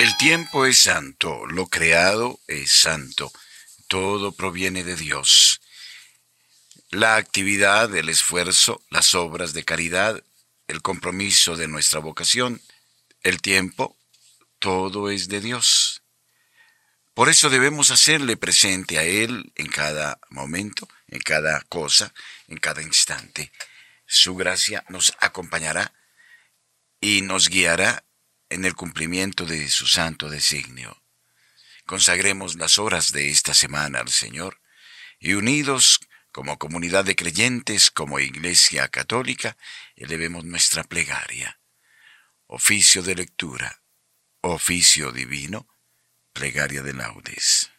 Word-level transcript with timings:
El 0.00 0.16
tiempo 0.16 0.64
es 0.64 0.78
santo, 0.78 1.44
lo 1.44 1.66
creado 1.66 2.40
es 2.46 2.72
santo, 2.72 3.30
todo 3.86 4.32
proviene 4.32 4.82
de 4.82 4.96
Dios. 4.96 5.60
La 6.88 7.16
actividad, 7.16 7.94
el 7.94 8.08
esfuerzo, 8.08 8.82
las 8.88 9.14
obras 9.14 9.52
de 9.52 9.62
caridad, 9.62 10.24
el 10.68 10.80
compromiso 10.80 11.54
de 11.54 11.68
nuestra 11.68 12.00
vocación, 12.00 12.62
el 13.22 13.42
tiempo, 13.42 13.94
todo 14.58 15.10
es 15.10 15.28
de 15.28 15.42
Dios. 15.42 16.02
Por 17.12 17.28
eso 17.28 17.50
debemos 17.50 17.90
hacerle 17.90 18.38
presente 18.38 18.96
a 18.96 19.04
Él 19.04 19.52
en 19.54 19.66
cada 19.66 20.18
momento, 20.30 20.88
en 21.08 21.20
cada 21.20 21.60
cosa, 21.68 22.14
en 22.48 22.56
cada 22.56 22.80
instante. 22.80 23.52
Su 24.06 24.34
gracia 24.34 24.82
nos 24.88 25.12
acompañará 25.20 25.92
y 27.02 27.20
nos 27.20 27.50
guiará 27.50 28.02
en 28.50 28.64
el 28.64 28.74
cumplimiento 28.74 29.46
de 29.46 29.68
su 29.68 29.86
santo 29.86 30.28
designio. 30.28 31.02
Consagremos 31.86 32.56
las 32.56 32.78
horas 32.78 33.12
de 33.12 33.30
esta 33.30 33.54
semana 33.54 34.00
al 34.00 34.10
Señor 34.10 34.60
y 35.18 35.32
unidos 35.32 36.00
como 36.32 36.58
comunidad 36.58 37.04
de 37.04 37.16
creyentes, 37.16 37.90
como 37.90 38.20
Iglesia 38.20 38.88
Católica, 38.88 39.56
elevemos 39.96 40.44
nuestra 40.44 40.84
plegaria. 40.84 41.58
Oficio 42.46 43.02
de 43.02 43.16
lectura, 43.16 43.82
oficio 44.40 45.10
divino, 45.10 45.66
plegaria 46.32 46.82
de 46.82 46.92
laudes. 46.92 47.70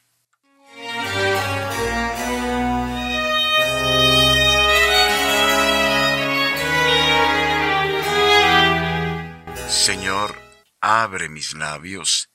Señor, 9.70 10.41
abre 10.82 11.30
mis 11.30 11.54
labios, 11.54 12.30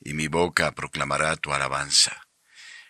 y 0.00 0.14
mi 0.14 0.28
boca 0.28 0.74
proclamará 0.74 1.36
tu 1.36 1.52
alabanza. 1.52 2.26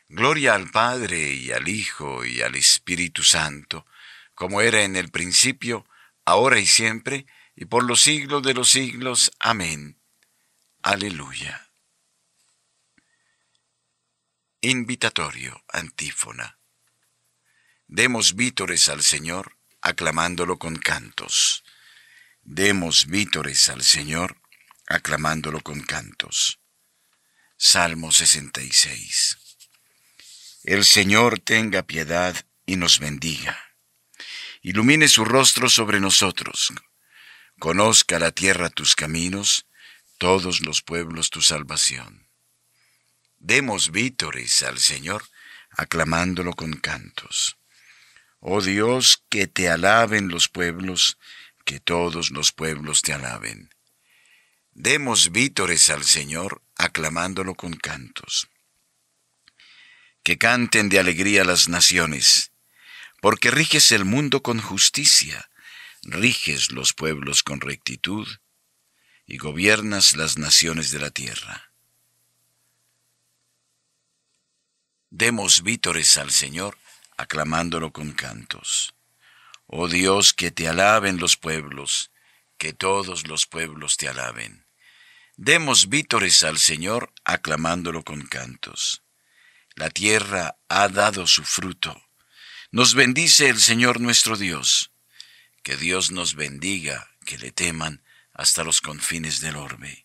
Gloria 0.08 0.55
al 0.55 0.70
Padre 0.70 1.34
y 1.34 1.52
al 1.52 1.69
Hijo 1.69 2.25
y 2.25 2.41
al 2.42 2.55
Espíritu 2.55 3.22
Santo, 3.22 3.86
como 4.34 4.61
era 4.61 4.83
en 4.83 4.97
el 4.97 5.11
principio, 5.11 5.86
ahora 6.25 6.58
y 6.58 6.67
siempre, 6.67 7.27
y 7.55 7.67
por 7.67 7.84
los 7.84 8.00
siglos 8.00 8.42
de 8.42 8.55
los 8.55 8.70
siglos. 8.70 9.30
Amén. 9.39 10.00
Aleluya. 10.83 11.69
Invitatorio, 14.62 15.62
antífona. 15.69 16.58
Demos 17.86 18.34
vítores 18.34 18.89
al 18.89 19.02
Señor, 19.02 19.58
aclamándolo 19.83 20.58
con 20.58 20.77
cantos. 20.77 21.64
Demos 22.42 23.06
vítores 23.06 23.69
al 23.69 23.83
Señor, 23.83 24.39
aclamándolo 24.91 25.60
con 25.60 25.80
cantos. 25.83 26.58
Salmo 27.56 28.10
66. 28.10 29.38
El 30.64 30.84
Señor 30.84 31.38
tenga 31.38 31.84
piedad 31.84 32.34
y 32.66 32.74
nos 32.74 32.98
bendiga. 32.98 33.56
Ilumine 34.62 35.06
su 35.06 35.24
rostro 35.24 35.70
sobre 35.70 36.00
nosotros. 36.00 36.72
Conozca 37.61 38.18
la 38.18 38.33
tierra 38.33 38.68
tus 38.68 38.96
caminos, 38.96 39.66
todos 40.18 40.61
los 40.61 40.83
pueblos 40.83 41.30
tu 41.30 41.41
salvación. 41.41 42.27
Demos 43.38 43.92
vítores 43.92 44.61
al 44.62 44.80
Señor, 44.80 45.22
aclamándolo 45.70 46.52
con 46.55 46.72
cantos. 46.72 47.56
Oh 48.41 48.61
Dios, 48.61 49.22
que 49.28 49.46
te 49.46 49.68
alaben 49.68 50.28
los 50.28 50.48
pueblos, 50.48 51.16
que 51.64 51.78
todos 51.78 52.33
los 52.33 52.51
pueblos 52.51 53.02
te 53.02 53.12
alaben. 53.12 53.70
Demos 54.73 55.33
vítores 55.33 55.91
al 55.91 56.05
Señor, 56.05 56.63
aclamándolo 56.77 57.55
con 57.55 57.75
cantos. 57.75 58.48
Que 60.23 60.39
canten 60.39 60.89
de 60.89 60.98
alegría 60.98 61.45
las 61.45 61.69
naciones, 61.69 62.53
porque 63.20 63.51
riges 63.51 63.91
el 63.92 64.05
mundo 64.05 64.42
con 64.42 64.61
justicia, 64.61 65.51
riges 66.03 66.70
los 66.73 66.92
pueblos 66.92 67.42
con 67.42 67.61
rectitud, 67.61 68.27
y 69.27 69.39
gobiernas 69.39 70.17
las 70.17 70.39
naciones 70.39 70.91
de 70.91 70.98
la 70.98 71.11
tierra. 71.11 71.73
Demos 75.11 75.63
vítores 75.63 76.17
al 76.17 76.31
Señor, 76.31 76.79
aclamándolo 77.17 77.92
con 77.92 78.13
cantos. 78.13 78.95
Oh 79.67 79.89
Dios, 79.89 80.33
que 80.33 80.51
te 80.51 80.69
alaben 80.69 81.19
los 81.19 81.37
pueblos, 81.37 82.11
que 82.60 82.74
todos 82.74 83.26
los 83.26 83.46
pueblos 83.46 83.96
te 83.96 84.06
alaben. 84.06 84.66
Demos 85.38 85.88
vítores 85.88 86.44
al 86.44 86.58
Señor, 86.58 87.10
aclamándolo 87.24 88.04
con 88.04 88.26
cantos. 88.26 89.02
La 89.76 89.88
tierra 89.88 90.58
ha 90.68 90.88
dado 90.90 91.26
su 91.26 91.42
fruto. 91.42 91.98
Nos 92.70 92.94
bendice 92.94 93.48
el 93.48 93.58
Señor 93.58 93.98
nuestro 93.98 94.36
Dios. 94.36 94.92
Que 95.62 95.78
Dios 95.78 96.10
nos 96.10 96.34
bendiga, 96.34 97.08
que 97.24 97.38
le 97.38 97.50
teman 97.50 98.04
hasta 98.34 98.62
los 98.62 98.82
confines 98.82 99.40
del 99.40 99.56
orbe. 99.56 100.04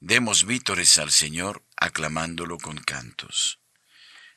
Demos 0.00 0.44
vítores 0.44 0.98
al 0.98 1.12
Señor, 1.12 1.62
aclamándolo 1.76 2.58
con 2.58 2.78
cantos. 2.78 3.60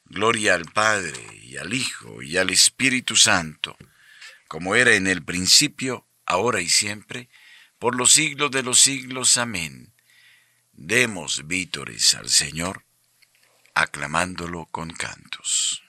Gloria 0.06 0.54
al 0.54 0.66
Padre, 0.66 1.40
y 1.42 1.58
al 1.58 1.74
Hijo, 1.74 2.22
y 2.22 2.38
al 2.38 2.52
Espíritu 2.52 3.16
Santo, 3.16 3.76
como 4.48 4.76
era 4.76 4.94
en 4.94 5.08
el 5.08 5.24
principio, 5.24 6.06
ahora 6.32 6.62
y 6.62 6.70
siempre, 6.70 7.30
por 7.78 7.96
los 7.96 8.14
siglos 8.14 8.52
de 8.52 8.64
los 8.64 8.80
siglos. 8.80 9.38
Amén. 9.38 9.94
Demos 10.72 11.46
vítores 11.46 12.14
al 12.14 12.30
Señor, 12.30 12.86
aclamándolo 13.76 14.66
con 14.68 14.92
cantos. 14.92 15.84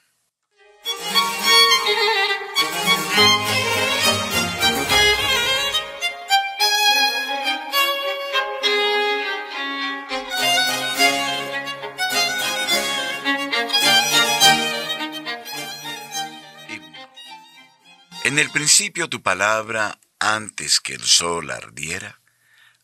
En 18.25 18.39
el 18.39 18.49
principio 18.49 19.09
tu 19.09 19.21
palabra 19.21 19.99
antes 20.23 20.79
que 20.79 20.93
el 20.93 21.03
sol 21.03 21.51
ardiera, 21.51 22.21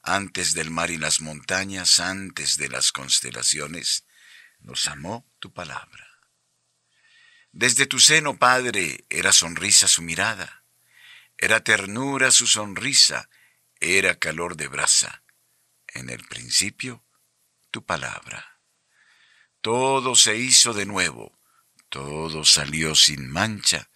antes 0.04 0.54
del 0.54 0.72
mar 0.72 0.92
y 0.92 0.98
las 0.98 1.22
montañas, 1.22 2.02
antes 2.02 2.58
de 2.58 2.68
las 2.68 2.92
constelaciones, 2.92 4.04
nos 4.60 4.88
amó 4.88 5.26
tu 5.40 5.54
palabra. 5.54 6.20
Desde 7.54 7.86
tu 7.86 8.00
seno, 8.00 8.38
Padre, 8.38 9.06
era 9.10 9.32
sonrisa 9.32 9.88
su 9.88 10.02
mirada, 10.02 10.66
era 11.38 11.64
ternura 11.64 12.32
su 12.32 12.46
sonrisa, 12.46 13.30
era 13.80 14.20
calor 14.20 14.58
de 14.58 14.68
brasa. 14.68 15.24
En 15.88 16.10
el 16.10 16.26
principio, 16.28 17.06
tu 17.72 17.86
palabra. 17.86 18.60
Todo 19.62 20.16
se 20.16 20.36
hizo 20.36 20.74
de 20.74 20.86
nuevo, 20.86 21.40
todo 21.88 22.44
salió 22.44 22.96
sin 22.96 23.30
mancha, 23.30 23.90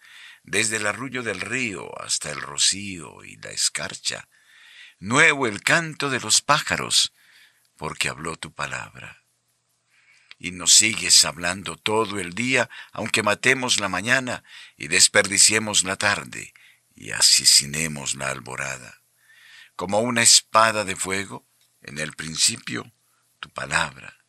desde 0.43 0.77
el 0.77 0.87
arrullo 0.87 1.23
del 1.23 1.41
río 1.41 1.89
hasta 2.01 2.31
el 2.31 2.41
rocío 2.41 3.23
y 3.23 3.37
la 3.37 3.51
escarcha. 3.51 4.27
Nuevo 4.99 5.47
el 5.47 5.61
canto 5.61 6.09
de 6.09 6.19
los 6.19 6.41
pájaros, 6.41 7.13
porque 7.77 8.09
habló 8.09 8.35
tu 8.35 8.53
palabra. 8.53 9.23
Y 10.37 10.51
nos 10.51 10.73
sigues 10.73 11.23
hablando 11.25 11.77
todo 11.77 12.19
el 12.19 12.33
día, 12.33 12.69
aunque 12.91 13.23
matemos 13.23 13.79
la 13.79 13.88
mañana 13.88 14.44
y 14.75 14.89
desperdiciemos 14.89 15.83
la 15.83 15.95
tarde 15.95 16.53
y 16.94 17.12
asesinemos 17.12 18.15
la 18.15 18.29
alborada. 18.29 19.01
Como 19.75 20.00
una 20.00 20.21
espada 20.21 20.83
de 20.83 20.95
fuego, 20.95 21.47
en 21.81 21.97
el 21.97 22.13
principio, 22.13 22.91
tu 23.39 23.50
palabra. 23.50 24.19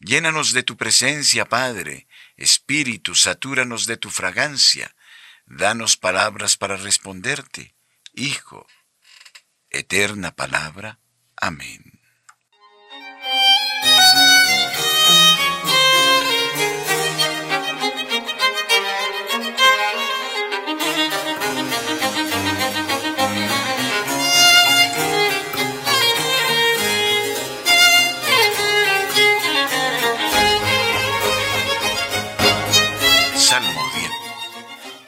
Llénanos 0.00 0.52
de 0.52 0.62
tu 0.62 0.76
presencia, 0.76 1.44
Padre, 1.44 2.07
Espíritu, 2.38 3.14
satúranos 3.14 3.86
de 3.86 3.96
tu 3.96 4.10
fragancia, 4.10 4.94
danos 5.44 5.96
palabras 5.96 6.56
para 6.56 6.76
responderte, 6.76 7.74
Hijo, 8.14 8.66
eterna 9.70 10.34
palabra. 10.34 10.98
Amén. 11.36 11.82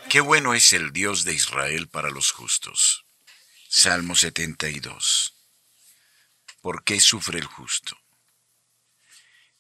Qué 0.09 0.21
bueno 0.21 0.55
es 0.55 0.73
el 0.73 0.93
Dios 0.93 1.25
de 1.25 1.35
Israel 1.35 1.89
para 1.89 2.11
los 2.11 2.31
justos. 2.31 3.05
Salmo 3.69 4.15
72. 4.15 5.35
por 6.61 6.85
qué 6.85 7.01
sufre 7.01 7.41
el 7.41 7.47
justo. 7.47 7.99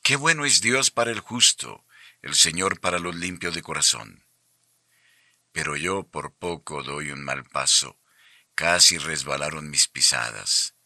Qué 0.02 0.14
bueno 0.14 0.44
es 0.44 0.61
Dios 0.61 0.93
para 0.93 1.11
el 1.11 1.19
justo, 1.19 1.84
el 2.22 2.37
Señor 2.37 2.78
para 2.78 3.00
los 3.00 3.17
limpios 3.17 3.56
de 3.56 3.62
corazón. 3.62 4.25
Pero 5.50 5.76
yo 5.76 6.05
por 6.05 6.37
poco 6.37 6.84
doy 6.84 7.11
un 7.11 7.25
mal 7.25 7.43
paso, 7.43 7.99
casi 8.55 8.99
resbalaron 8.99 9.69
mis 9.69 9.88
pisadas, 9.88 10.76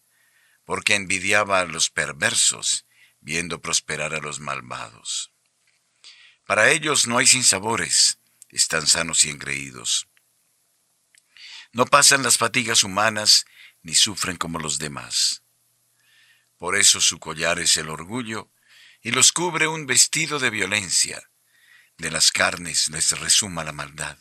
porque 0.65 0.95
envidiaba 0.95 1.61
a 1.61 1.67
los 1.67 1.91
perversos, 1.91 2.87
viendo 3.21 3.61
prosperar 3.61 4.15
a 4.15 4.21
los 4.21 4.41
malvados. 4.41 5.34
Para 6.47 6.71
ellos 6.71 7.07
no 7.07 7.19
hay 7.19 7.27
sinsabores, 7.27 8.19
están 8.51 8.87
sanos 8.87 9.25
y 9.25 9.31
engreídos. 9.31 10.09
No 11.73 11.87
pasan 11.87 12.23
las 12.23 12.37
fatigas 12.37 12.85
humanas 12.85 13.47
ni 13.83 13.95
sufren 13.95 14.37
como 14.37 14.59
los 14.59 14.79
demás. 14.79 15.43
Por 16.59 16.77
eso 16.77 17.01
su 17.01 17.19
collar 17.19 17.59
es 17.59 17.77
el 17.77 17.89
orgullo 17.89 18.51
y 19.03 19.11
los 19.11 19.33
cubre 19.33 19.67
un 19.67 19.87
vestido 19.87 20.39
de 20.39 20.51
violencia. 20.51 21.31
De 21.97 22.11
las 22.11 22.31
carnes 22.31 22.89
les 22.89 23.19
resuma 23.19 23.65
la 23.65 23.73
maldad. 23.73 24.19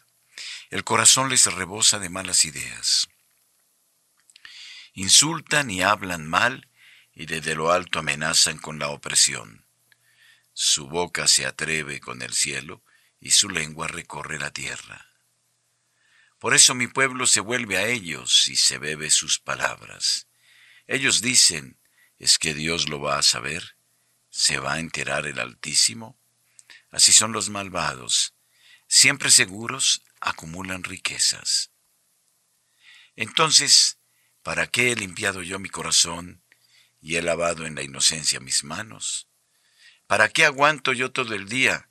El 0.69 0.83
corazón 0.83 1.29
les 1.29 1.45
rebosa 1.45 1.99
de 1.99 2.09
malas 2.09 2.45
ideas. 2.45 3.07
Insultan 4.93 5.69
y 5.69 5.81
hablan 5.81 6.27
mal 6.27 6.69
y 7.13 7.25
desde 7.25 7.55
lo 7.55 7.71
alto 7.71 7.99
amenazan 7.99 8.57
con 8.57 8.79
la 8.79 8.89
opresión. 8.89 9.62
Su 10.53 10.87
boca 10.87 11.27
se 11.27 11.45
atreve 11.45 11.99
con 11.99 12.21
el 12.21 12.33
cielo 12.33 12.83
y 13.19 13.31
su 13.31 13.49
lengua 13.49 13.87
recorre 13.87 14.37
la 14.37 14.51
tierra. 14.51 15.09
Por 16.37 16.53
eso 16.53 16.75
mi 16.75 16.87
pueblo 16.87 17.25
se 17.25 17.39
vuelve 17.39 17.77
a 17.77 17.87
ellos 17.87 18.47
y 18.47 18.55
se 18.55 18.77
bebe 18.77 19.09
sus 19.09 19.39
palabras. 19.39 20.27
Ellos 20.87 21.21
dicen, 21.21 21.79
¿es 22.19 22.37
que 22.37 22.53
Dios 22.53 22.89
lo 22.89 22.99
va 22.99 23.17
a 23.17 23.23
saber? 23.23 23.77
¿Se 24.29 24.59
va 24.59 24.73
a 24.73 24.79
enterar 24.79 25.25
el 25.25 25.39
Altísimo? 25.39 26.19
Así 26.91 27.13
son 27.13 27.31
los 27.31 27.49
malvados. 27.49 28.33
Siempre 28.87 29.31
seguros 29.31 30.03
acumulan 30.19 30.83
riquezas. 30.83 31.71
Entonces, 33.15 33.97
¿para 34.43 34.67
qué 34.67 34.91
he 34.91 34.95
limpiado 34.95 35.41
yo 35.41 35.59
mi 35.59 35.69
corazón 35.69 36.43
y 37.01 37.15
he 37.15 37.21
lavado 37.21 37.65
en 37.65 37.75
la 37.75 37.83
inocencia 37.83 38.39
mis 38.39 38.63
manos? 38.63 39.27
¿Para 40.13 40.29
qué 40.29 40.45
aguanto 40.45 40.93
yo 40.93 41.11
todo 41.11 41.33
el 41.33 41.49
día 41.49 41.89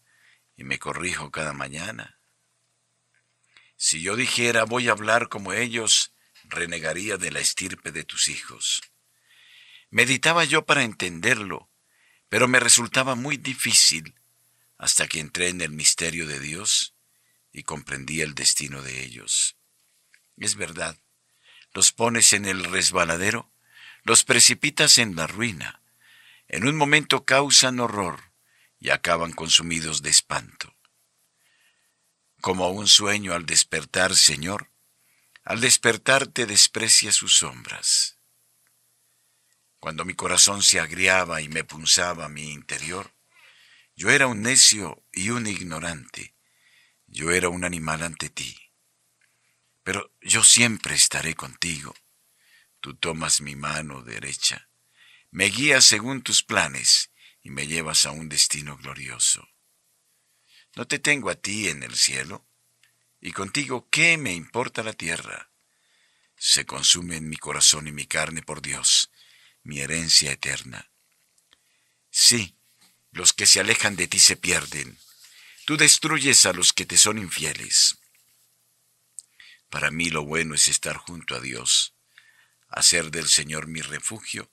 y 0.56 0.62
me 0.62 0.78
corrijo 0.78 1.32
cada 1.32 1.52
mañana? 1.52 2.20
Si 3.76 4.00
yo 4.00 4.14
dijera 4.14 4.62
voy 4.62 4.88
a 4.88 4.92
hablar 4.92 5.28
como 5.28 5.52
ellos, 5.52 6.12
renegaría 6.44 7.16
de 7.16 7.32
la 7.32 7.40
estirpe 7.40 7.90
de 7.90 8.04
tus 8.04 8.28
hijos. 8.28 8.80
Meditaba 9.90 10.44
yo 10.44 10.64
para 10.64 10.84
entenderlo, 10.84 11.69
pero 12.28 12.46
me 12.46 12.60
resultaba 12.60 13.16
muy 13.16 13.38
difícil 13.38 14.14
hasta 14.78 15.08
que 15.08 15.19
entré 15.19 15.48
en 15.48 15.60
el 15.60 15.72
misterio 15.72 16.24
de 16.28 16.38
Dios 16.38 16.94
y 17.52 17.64
comprendí 17.64 18.20
el 18.20 18.36
destino 18.36 18.82
de 18.82 19.02
ellos. 19.02 19.56
Es 20.36 20.54
verdad, 20.54 20.96
los 21.74 21.90
pones 21.90 22.32
en 22.34 22.44
el 22.44 22.62
resbaladero, 22.62 23.50
los 24.04 24.22
precipitas 24.22 24.98
en 24.98 25.16
la 25.16 25.26
ruina, 25.26 25.81
en 26.52 26.69
un 26.69 26.76
momento 26.76 27.25
causan 27.25 27.81
horror 27.81 28.32
y 28.78 28.90
acaban 28.90 29.32
consumidos 29.32 30.02
de 30.02 30.10
espanto 30.10 30.72
como 32.43 32.69
un 32.70 32.88
sueño 32.88 33.34
al 33.34 33.46
despertar, 33.46 34.16
Señor, 34.16 34.69
al 35.44 35.60
despertar 35.60 36.26
te 36.26 36.44
desprecia 36.44 37.12
sus 37.12 37.37
sombras. 37.37 38.19
Cuando 39.78 40.04
mi 40.04 40.14
corazón 40.14 40.60
se 40.60 40.81
agriaba 40.81 41.40
y 41.40 41.49
me 41.49 41.62
punzaba 41.62 42.28
mi 42.28 42.50
interior, 42.50 43.14
yo 43.94 44.10
era 44.10 44.26
un 44.26 44.43
necio 44.43 45.05
y 45.12 45.31
un 45.31 45.46
ignorante, 45.46 46.34
yo 47.06 47.31
era 47.31 47.48
un 47.48 47.64
animal 47.64 48.02
ante 48.02 48.28
ti. 48.28 48.58
Pero 49.84 50.12
yo 50.20 50.43
siempre 50.43 50.96
estaré 50.96 51.37
contigo. 51.37 51.94
Tú 52.81 52.96
tomas 52.96 53.40
mi 53.40 53.55
mano 53.55 54.02
derecha, 54.02 54.69
me 55.32 55.46
guías 55.46 55.87
según 55.87 56.23
tus 56.23 56.43
planes 56.43 57.11
y 57.43 57.49
me 57.50 57.67
llevas 57.67 58.05
a 58.05 58.11
un 58.11 58.29
destino 58.29 58.76
glorioso. 58.76 59.49
¿No 60.76 60.87
te 60.87 60.99
tengo 60.99 61.31
a 61.31 61.34
ti 61.34 61.69
en 61.69 61.82
el 61.82 61.96
cielo? 61.96 62.46
Y 63.19 63.32
contigo, 63.32 63.88
¿qué 63.90 64.19
me 64.19 64.34
importa 64.34 64.82
la 64.82 64.93
tierra? 64.93 65.50
Se 66.37 66.67
consume 66.67 67.17
en 67.17 67.31
mi 67.31 67.38
corazón 67.38 67.88
y 67.88 67.93
mi 67.93 68.06
carne 68.06 68.43
por 68.43 68.61
Dios, 68.61 69.11
mi 69.62 69.81
herencia 69.81 70.32
eterna. 70.32 70.90
Sí, 72.11 72.58
los 73.11 73.32
que 73.32 73.46
se 73.46 73.58
alejan 73.58 73.96
de 73.96 74.08
ti 74.08 74.19
se 74.19 74.37
pierden. 74.37 74.99
Tú 75.64 75.79
destruyes 75.79 76.44
a 76.44 76.52
los 76.52 76.75
que 76.75 76.84
te 76.84 76.99
son 76.99 77.17
infieles. 77.17 77.96
Para 79.70 79.90
mí 79.90 80.11
lo 80.11 80.25
bueno 80.25 80.55
es 80.55 80.69
estar 80.69 80.99
junto 80.99 81.34
a 81.34 81.40
Dios, 81.40 81.94
hacer 82.69 83.11
del 83.11 83.29
Señor 83.29 83.67
mi 83.67 83.81
refugio 83.81 84.52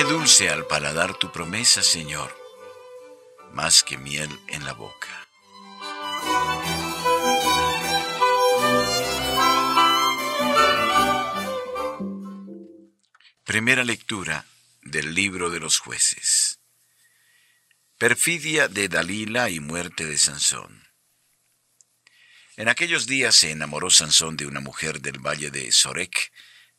Qué 0.00 0.06
dulce 0.06 0.48
al 0.48 0.66
paladar 0.66 1.14
tu 1.18 1.30
promesa, 1.30 1.82
Señor 1.82 2.34
más 3.52 3.82
que 3.82 3.98
miel 3.98 4.30
en 4.48 4.64
la 4.64 4.72
boca. 4.72 5.28
Primera 13.44 13.84
lectura 13.84 14.46
del 14.80 15.14
libro 15.14 15.50
de 15.50 15.60
los 15.60 15.78
jueces. 15.78 16.60
Perfidia 17.98 18.68
de 18.68 18.88
Dalila 18.88 19.50
y 19.50 19.60
muerte 19.60 20.06
de 20.06 20.16
Sansón. 20.16 20.88
En 22.56 22.70
aquellos 22.70 23.06
días 23.06 23.34
se 23.36 23.50
enamoró 23.50 23.90
Sansón 23.90 24.38
de 24.38 24.46
una 24.46 24.60
mujer 24.60 25.02
del 25.02 25.18
valle 25.18 25.50
de 25.50 25.70
Sorek, 25.70 26.32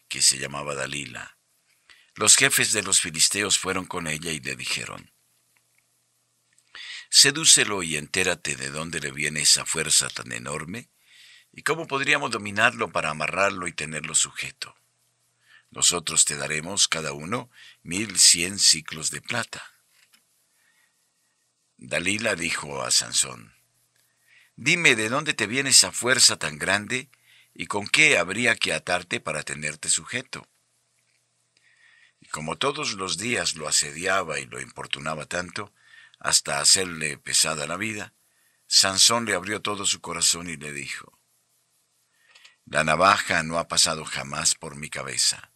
que 0.08 0.24
se 0.24 0.40
llamaba 0.40 0.74
Dalila. 0.74 1.38
Los 2.22 2.36
jefes 2.36 2.72
de 2.72 2.84
los 2.84 3.02
filisteos 3.02 3.58
fueron 3.58 3.88
con 3.88 4.06
ella 4.06 4.32
y 4.32 4.40
le 4.40 4.56
dijeron, 4.56 5.12
Sedúcelo 7.10 7.82
y 7.82 7.98
entérate 7.98 8.56
de 8.56 8.70
dónde 8.70 9.00
le 9.00 9.10
viene 9.10 9.42
esa 9.42 9.66
fuerza 9.66 10.08
tan 10.08 10.32
enorme 10.32 10.92
y 11.52 11.64
cómo 11.64 11.88
podríamos 11.88 12.30
dominarlo 12.30 12.92
para 12.92 13.10
amarrarlo 13.10 13.68
y 13.68 13.74
tenerlo 13.74 14.14
sujeto. 14.14 14.76
Nosotros 15.72 16.26
te 16.26 16.38
daremos 16.38 16.88
cada 16.88 17.12
uno 17.12 17.50
mil 17.82 18.20
cien 18.20 18.60
ciclos 18.60 19.10
de 19.10 19.22
plata. 19.22 19.64
Dalila 21.78 22.36
dijo 22.36 22.84
a 22.84 22.92
Sansón, 22.92 23.52
Dime 24.56 24.96
de 24.96 25.10
dónde 25.10 25.34
te 25.34 25.48
viene 25.48 25.72
esa 25.72 25.92
fuerza 25.92 26.38
tan 26.38 26.60
grande 26.60 27.10
y 27.56 27.66
con 27.66 27.88
qué 27.88 28.20
habría 28.20 28.56
que 28.56 28.74
atarte 28.74 29.20
para 29.20 29.42
tenerte 29.42 29.90
sujeto. 29.90 30.48
Como 32.32 32.58
todos 32.58 32.94
los 32.94 33.18
días 33.18 33.56
lo 33.56 33.68
asediaba 33.68 34.40
y 34.40 34.46
lo 34.46 34.62
importunaba 34.62 35.26
tanto, 35.26 35.74
hasta 36.18 36.62
hacerle 36.62 37.18
pesada 37.18 37.68
la 37.68 37.76
vida, 37.76 38.14
Sansón 38.68 39.26
le 39.26 39.34
abrió 39.34 39.62
todo 39.62 39.86
su 39.86 40.00
corazón 40.00 40.50
y 40.50 40.56
le 40.56 40.72
dijo, 40.72 41.20
La 42.66 42.86
navaja 42.86 43.44
no 43.44 43.60
ha 43.60 43.68
pasado 43.68 44.06
jamás 44.06 44.56
por 44.56 44.78
mi 44.78 44.90
cabeza, 44.90 45.52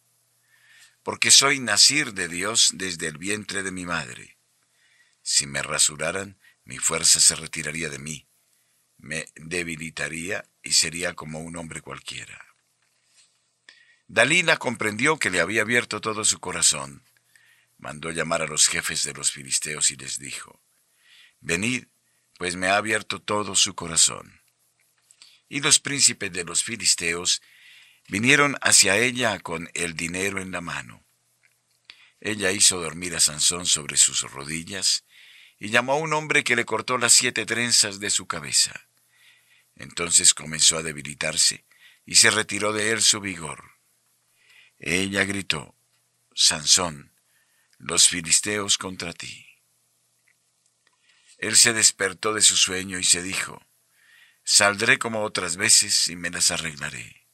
porque 1.02 1.30
soy 1.30 1.60
nacir 1.60 2.12
de 2.12 2.28
Dios 2.28 2.72
desde 2.74 3.06
el 3.06 3.16
vientre 3.16 3.62
de 3.62 3.70
mi 3.70 3.86
madre. 3.86 4.36
Si 5.22 5.46
me 5.46 5.62
rasuraran, 5.62 6.38
mi 6.64 6.76
fuerza 6.76 7.20
se 7.20 7.36
retiraría 7.36 7.88
de 7.88 7.98
mí, 7.98 8.28
me 8.98 9.24
debilitaría 9.34 10.44
y 10.62 10.72
sería 10.72 11.14
como 11.14 11.40
un 11.40 11.56
hombre 11.56 11.80
cualquiera. 11.80 12.45
Dalila 14.08 14.56
comprendió 14.56 15.18
que 15.18 15.30
le 15.30 15.40
había 15.40 15.62
abierto 15.62 16.00
todo 16.00 16.24
su 16.24 16.38
corazón 16.38 17.02
mandó 17.78 18.10
llamar 18.10 18.42
a 18.42 18.46
los 18.46 18.68
jefes 18.68 19.02
de 19.04 19.12
los 19.12 19.32
filisteos 19.32 19.90
y 19.90 19.96
les 19.96 20.18
dijo, 20.18 20.60
Venid, 21.40 21.84
pues 22.38 22.56
me 22.56 22.68
ha 22.68 22.76
abierto 22.76 23.20
todo 23.20 23.54
su 23.54 23.74
corazón. 23.74 24.40
Y 25.48 25.60
los 25.60 25.78
príncipes 25.78 26.32
de 26.32 26.44
los 26.44 26.64
filisteos 26.64 27.42
vinieron 28.08 28.56
hacia 28.60 28.96
ella 28.96 29.38
con 29.40 29.70
el 29.74 29.94
dinero 29.94 30.40
en 30.40 30.50
la 30.52 30.60
mano. 30.60 31.04
ella 32.20 32.50
hizo 32.50 32.80
dormir 32.80 33.14
a 33.14 33.20
Sansón 33.20 33.66
sobre 33.66 33.96
sus 33.96 34.22
rodillas 34.22 35.04
y 35.58 35.68
llamó 35.68 35.92
a 35.92 35.96
un 35.96 36.12
hombre 36.12 36.44
que 36.44 36.56
le 36.56 36.64
cortó 36.64 36.98
las 36.98 37.12
siete 37.12 37.46
trenzas 37.46 38.00
de 38.00 38.10
su 38.10 38.26
cabeza. 38.26 38.88
Entonces 39.76 40.34
comenzó 40.34 40.78
a 40.78 40.82
debilitarse 40.82 41.64
y 42.04 42.16
se 42.16 42.30
retiró 42.30 42.72
de 42.72 42.90
él 42.90 43.02
su 43.02 43.20
vigor. 43.20 43.75
Ella 44.78 45.24
gritó, 45.24 45.74
Sansón, 46.34 47.12
los 47.78 48.08
filisteos 48.08 48.76
contra 48.76 49.12
ti. 49.14 49.46
Él 51.38 51.56
se 51.56 51.72
despertó 51.72 52.34
de 52.34 52.42
su 52.42 52.56
sueño 52.56 52.98
y 52.98 53.04
se 53.04 53.22
dijo, 53.22 53.62
Saldré 54.44 54.98
como 54.98 55.22
otras 55.22 55.56
veces 55.56 56.08
y 56.08 56.16
me 56.16 56.30
las 56.30 56.50
arreglaré. 56.50 57.26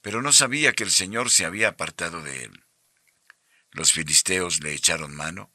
Pero 0.00 0.22
no 0.22 0.32
sabía 0.32 0.72
que 0.72 0.84
el 0.84 0.90
Señor 0.90 1.30
se 1.30 1.44
había 1.44 1.68
apartado 1.68 2.22
de 2.22 2.44
él. 2.44 2.64
Los 3.70 3.92
filisteos 3.92 4.60
le 4.62 4.74
echaron 4.74 5.14
mano, 5.14 5.52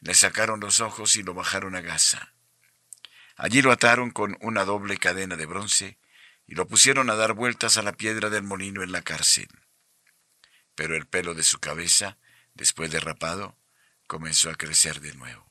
le 0.00 0.14
sacaron 0.14 0.60
los 0.60 0.80
ojos 0.80 1.16
y 1.16 1.22
lo 1.22 1.32
bajaron 1.32 1.74
a 1.74 1.80
Gaza. 1.80 2.34
Allí 3.36 3.62
lo 3.62 3.72
ataron 3.72 4.10
con 4.10 4.36
una 4.40 4.64
doble 4.64 4.98
cadena 4.98 5.36
de 5.36 5.46
bronce 5.46 5.98
y 6.46 6.54
lo 6.54 6.66
pusieron 6.66 7.08
a 7.08 7.14
dar 7.14 7.34
vueltas 7.34 7.76
a 7.76 7.82
la 7.82 7.92
piedra 7.92 8.30
del 8.30 8.42
molino 8.42 8.82
en 8.82 8.92
la 8.92 9.02
cárcel. 9.02 9.48
Pero 10.78 10.94
el 10.94 11.08
pelo 11.08 11.34
de 11.34 11.42
su 11.42 11.58
cabeza, 11.58 12.18
después 12.54 12.92
de 12.92 13.00
rapado, 13.00 13.58
comenzó 14.06 14.48
a 14.48 14.54
crecer 14.54 15.00
de 15.00 15.12
nuevo. 15.12 15.50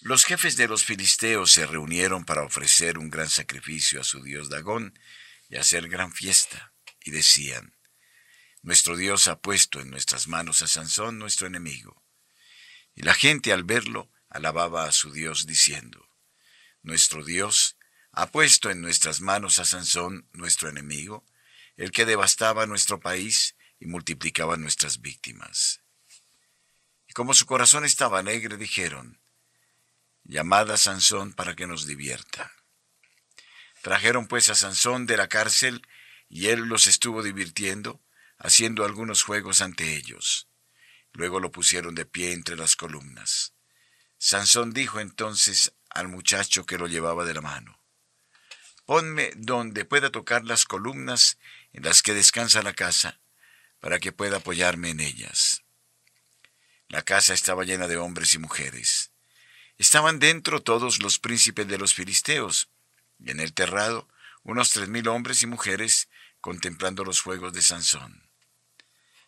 Los 0.00 0.24
jefes 0.24 0.56
de 0.56 0.68
los 0.68 0.84
filisteos 0.84 1.50
se 1.50 1.66
reunieron 1.66 2.24
para 2.24 2.44
ofrecer 2.44 2.98
un 2.98 3.10
gran 3.10 3.28
sacrificio 3.28 4.00
a 4.00 4.04
su 4.04 4.22
dios 4.22 4.48
Dagón 4.48 4.96
y 5.48 5.56
hacer 5.56 5.88
gran 5.88 6.12
fiesta, 6.12 6.72
y 7.02 7.10
decían, 7.10 7.74
Nuestro 8.62 8.96
Dios 8.96 9.26
ha 9.26 9.40
puesto 9.40 9.80
en 9.80 9.90
nuestras 9.90 10.28
manos 10.28 10.62
a 10.62 10.68
Sansón, 10.68 11.18
nuestro 11.18 11.48
enemigo. 11.48 12.04
Y 12.94 13.02
la 13.02 13.14
gente 13.14 13.52
al 13.52 13.64
verlo 13.64 14.08
alababa 14.28 14.84
a 14.84 14.92
su 14.92 15.10
Dios 15.10 15.48
diciendo, 15.48 16.08
Nuestro 16.82 17.24
Dios 17.24 17.76
ha 18.12 18.30
puesto 18.30 18.70
en 18.70 18.80
nuestras 18.80 19.20
manos 19.20 19.58
a 19.58 19.64
Sansón, 19.64 20.28
nuestro 20.32 20.68
enemigo, 20.68 21.26
el 21.80 21.92
que 21.92 22.04
devastaba 22.04 22.66
nuestro 22.66 23.00
país 23.00 23.56
y 23.78 23.86
multiplicaba 23.86 24.58
nuestras 24.58 25.00
víctimas. 25.00 25.80
Y 27.08 27.14
como 27.14 27.32
su 27.32 27.46
corazón 27.46 27.86
estaba 27.86 28.18
alegre, 28.18 28.58
dijeron, 28.58 29.18
Llamad 30.22 30.70
a 30.70 30.76
Sansón 30.76 31.32
para 31.32 31.56
que 31.56 31.66
nos 31.66 31.86
divierta. 31.86 32.52
Trajeron 33.80 34.28
pues 34.28 34.50
a 34.50 34.54
Sansón 34.54 35.06
de 35.06 35.16
la 35.16 35.28
cárcel, 35.28 35.80
y 36.28 36.48
él 36.48 36.60
los 36.66 36.86
estuvo 36.86 37.22
divirtiendo, 37.22 38.02
haciendo 38.36 38.84
algunos 38.84 39.22
juegos 39.22 39.62
ante 39.62 39.96
ellos. 39.96 40.48
Luego 41.14 41.40
lo 41.40 41.50
pusieron 41.50 41.94
de 41.94 42.04
pie 42.04 42.34
entre 42.34 42.56
las 42.56 42.76
columnas. 42.76 43.54
Sansón 44.18 44.74
dijo 44.74 45.00
entonces 45.00 45.72
al 45.88 46.08
muchacho 46.08 46.66
que 46.66 46.76
lo 46.76 46.88
llevaba 46.88 47.24
de 47.24 47.32
la 47.32 47.40
mano, 47.40 47.80
Ponme 48.90 49.30
donde 49.36 49.84
pueda 49.84 50.10
tocar 50.10 50.44
las 50.44 50.64
columnas 50.64 51.38
en 51.72 51.84
las 51.84 52.02
que 52.02 52.14
descansa 52.14 52.62
la 52.62 52.74
casa, 52.74 53.20
para 53.80 53.98
que 53.98 54.12
pueda 54.12 54.38
apoyarme 54.38 54.90
en 54.90 55.00
ellas. 55.00 55.62
La 56.88 57.02
casa 57.02 57.34
estaba 57.34 57.64
llena 57.64 57.86
de 57.86 57.96
hombres 57.96 58.34
y 58.34 58.38
mujeres. 58.38 59.10
Estaban 59.78 60.18
dentro 60.18 60.62
todos 60.62 61.00
los 61.00 61.18
príncipes 61.18 61.66
de 61.68 61.78
los 61.78 61.94
filisteos, 61.94 62.68
y 63.18 63.30
en 63.30 63.40
el 63.40 63.54
terrado 63.54 64.08
unos 64.42 64.70
tres 64.70 64.88
mil 64.88 65.06
hombres 65.08 65.42
y 65.42 65.46
mujeres 65.46 66.08
contemplando 66.40 67.04
los 67.04 67.20
fuegos 67.20 67.52
de 67.52 67.62
Sansón. 67.62 68.28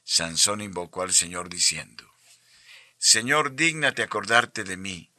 Sansón 0.04 0.60
invocó 0.60 1.02
al 1.02 1.12
Señor 1.12 1.48
diciendo, 1.48 2.10
Señor, 2.98 3.54
dígnate 3.54 4.02
acordarte 4.02 4.64
de 4.64 4.76
mí, 4.76 5.10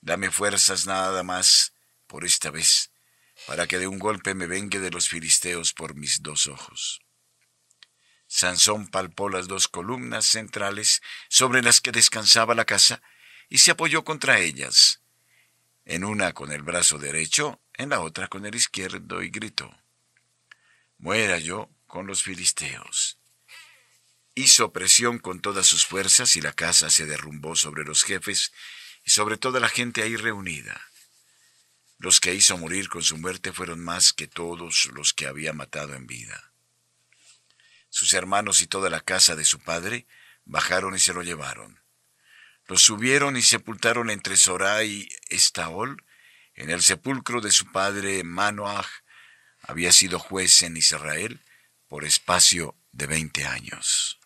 dame 0.00 0.30
fuerzas 0.30 0.86
nada 0.86 1.22
más 1.22 1.72
por 2.06 2.24
esta 2.24 2.50
vez, 2.50 2.90
para 3.48 3.66
que 3.66 3.78
de 3.78 3.86
un 3.86 3.98
golpe 3.98 4.34
me 4.34 4.46
vengue 4.46 4.78
de 4.78 4.90
los 4.90 5.08
filisteos 5.08 5.72
por 5.72 5.94
mis 5.94 6.22
dos 6.22 6.48
ojos. 6.48 7.00
Sansón 8.26 8.88
palpó 8.88 9.30
las 9.30 9.48
dos 9.48 9.68
columnas 9.68 10.26
centrales 10.26 11.00
sobre 11.30 11.62
las 11.62 11.80
que 11.80 11.90
descansaba 11.90 12.54
la 12.54 12.66
casa 12.66 13.00
y 13.48 13.56
se 13.56 13.70
apoyó 13.70 14.04
contra 14.04 14.38
ellas, 14.38 15.00
en 15.86 16.04
una 16.04 16.34
con 16.34 16.52
el 16.52 16.62
brazo 16.62 16.98
derecho, 16.98 17.58
en 17.72 17.88
la 17.88 18.00
otra 18.00 18.28
con 18.28 18.44
el 18.44 18.54
izquierdo, 18.54 19.22
y 19.22 19.30
gritó, 19.30 19.74
Muera 20.98 21.38
yo 21.38 21.70
con 21.86 22.06
los 22.06 22.22
filisteos. 22.22 23.18
Hizo 24.34 24.74
presión 24.74 25.18
con 25.18 25.40
todas 25.40 25.66
sus 25.66 25.86
fuerzas 25.86 26.36
y 26.36 26.42
la 26.42 26.52
casa 26.52 26.90
se 26.90 27.06
derrumbó 27.06 27.56
sobre 27.56 27.84
los 27.84 28.04
jefes 28.04 28.52
y 29.06 29.10
sobre 29.10 29.38
toda 29.38 29.58
la 29.58 29.70
gente 29.70 30.02
ahí 30.02 30.16
reunida. 30.16 30.87
Los 31.98 32.20
que 32.20 32.34
hizo 32.34 32.56
morir 32.56 32.88
con 32.88 33.02
su 33.02 33.18
muerte 33.18 33.52
fueron 33.52 33.80
más 33.80 34.12
que 34.12 34.28
todos 34.28 34.88
los 34.94 35.12
que 35.12 35.26
había 35.26 35.52
matado 35.52 35.94
en 35.94 36.06
vida. 36.06 36.52
Sus 37.90 38.12
hermanos 38.12 38.60
y 38.60 38.66
toda 38.66 38.88
la 38.88 39.00
casa 39.00 39.34
de 39.34 39.44
su 39.44 39.58
padre 39.58 40.06
bajaron 40.44 40.94
y 40.94 41.00
se 41.00 41.12
lo 41.12 41.22
llevaron. 41.22 41.80
Lo 42.66 42.76
subieron 42.76 43.36
y 43.36 43.42
sepultaron 43.42 44.10
entre 44.10 44.36
Sorá 44.36 44.84
y 44.84 45.08
Estaol, 45.28 46.04
en 46.54 46.70
el 46.70 46.82
sepulcro 46.82 47.40
de 47.40 47.50
su 47.50 47.70
padre 47.72 48.22
Manoah, 48.24 48.86
había 49.62 49.92
sido 49.92 50.18
juez 50.18 50.62
en 50.62 50.76
Israel 50.76 51.40
por 51.88 52.04
espacio 52.04 52.76
de 52.92 53.06
veinte 53.06 53.44
años. 53.44 54.18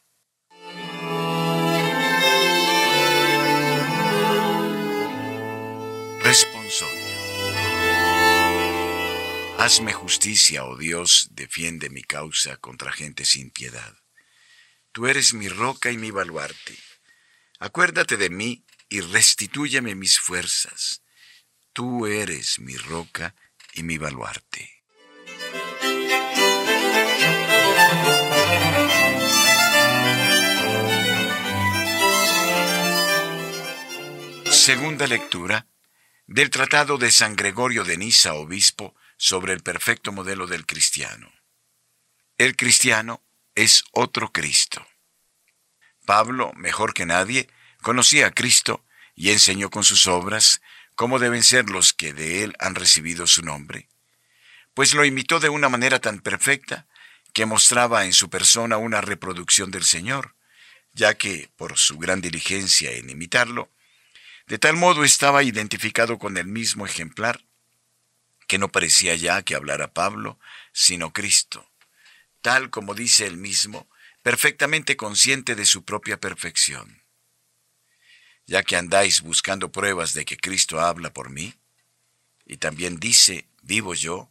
Responsorio. 6.23 7.02
Hazme 9.65 9.93
justicia, 9.93 10.65
oh 10.65 10.77
Dios, 10.77 11.29
defiende 11.31 11.89
mi 11.89 12.03
causa 12.03 12.57
contra 12.57 12.91
gente 12.91 13.25
sin 13.25 13.53
piedad. 13.53 13.95
Tú 14.91 15.07
eres 15.07 15.35
mi 15.35 15.49
roca 15.49 15.93
y 15.93 15.97
mi 15.99 16.11
baluarte 16.11 16.77
Acuérdate 17.61 18.17
de 18.17 18.29
mí 18.29 18.65
y 18.89 19.03
restitúyeme 19.03 19.95
mis 19.95 20.19
fuerzas. 20.19 21.05
Tú 21.73 22.09
eres 22.09 22.59
mi 22.59 22.77
roca 22.77 23.37
y 23.73 23.85
mi 23.85 23.99
baluarte. 23.99 24.83
Segunda 34.51 35.07
lectura 35.07 35.69
del 36.27 36.51
Tratado 36.51 36.99
de 36.99 37.13
San 37.13 37.37
Gregorio 37.37 37.85
de 37.85 37.97
Nisa, 37.97 38.35
obispo, 38.35 38.97
sobre 39.23 39.53
el 39.53 39.63
perfecto 39.63 40.11
modelo 40.11 40.49
del 40.49 40.67
cristiano. 40.67 41.33
El 42.39 42.57
cristiano 42.57 43.23
es 43.55 43.85
otro 43.93 44.33
Cristo. 44.33 44.85
Pablo, 46.05 46.53
mejor 46.57 46.93
que 46.93 47.07
nadie, 47.07 47.49
conocía 47.83 48.27
a 48.27 48.31
Cristo 48.33 48.85
y 49.15 49.31
enseñó 49.31 49.71
con 49.71 49.85
sus 49.85 50.09
obras 50.09 50.61
cómo 50.97 51.21
deben 51.21 51.45
ser 51.45 51.71
los 51.71 51.93
que 51.93 52.13
de 52.13 52.43
él 52.43 52.57
han 52.59 52.75
recibido 52.75 53.29
su 53.29 53.43
nombre, 53.43 53.89
pues 54.75 54.93
lo 54.93 55.05
imitó 55.05 55.39
de 55.39 55.51
una 55.51 55.69
manera 55.69 56.01
tan 56.01 56.19
perfecta 56.19 56.89
que 57.33 57.47
mostraba 57.47 58.07
en 58.07 58.15
su 58.15 58.29
persona 58.29 58.77
una 58.77 59.03
reproducción 59.03 59.71
del 59.71 59.85
Señor, 59.85 60.35
ya 60.95 61.15
que, 61.15 61.49
por 61.55 61.79
su 61.79 61.97
gran 61.97 62.21
diligencia 62.21 62.91
en 62.91 63.09
imitarlo, 63.09 63.71
de 64.49 64.59
tal 64.59 64.75
modo 64.75 65.05
estaba 65.05 65.45
identificado 65.45 66.19
con 66.19 66.37
el 66.39 66.49
mismo 66.49 66.87
ejemplar, 66.87 67.45
que 68.53 68.59
no 68.59 68.71
parecía 68.71 69.17
ya 69.17 69.41
que 69.41 69.55
hablara 69.55 69.95
Pablo, 69.95 70.39
sino 70.75 71.15
Cristo, 71.15 71.67
tal 72.43 72.69
como 72.69 72.93
dice 72.93 73.25
él 73.25 73.39
mismo, 73.39 73.89
perfectamente 74.23 74.95
consciente 74.95 75.55
de 75.55 75.65
su 75.65 75.87
propia 75.87 76.21
perfección. 76.21 77.03
Ya 78.45 78.63
que 78.63 78.77
andáis 78.77 79.23
buscando 79.23 79.73
pruebas 79.73 80.13
de 80.13 80.27
que 80.27 80.37
Cristo 80.37 80.83
habla 80.83 81.15
por 81.15 81.31
mí, 81.31 81.55
y 82.45 82.59
también 82.59 83.01
dice, 83.01 83.49
vivo 83.63 83.95
yo, 83.95 84.31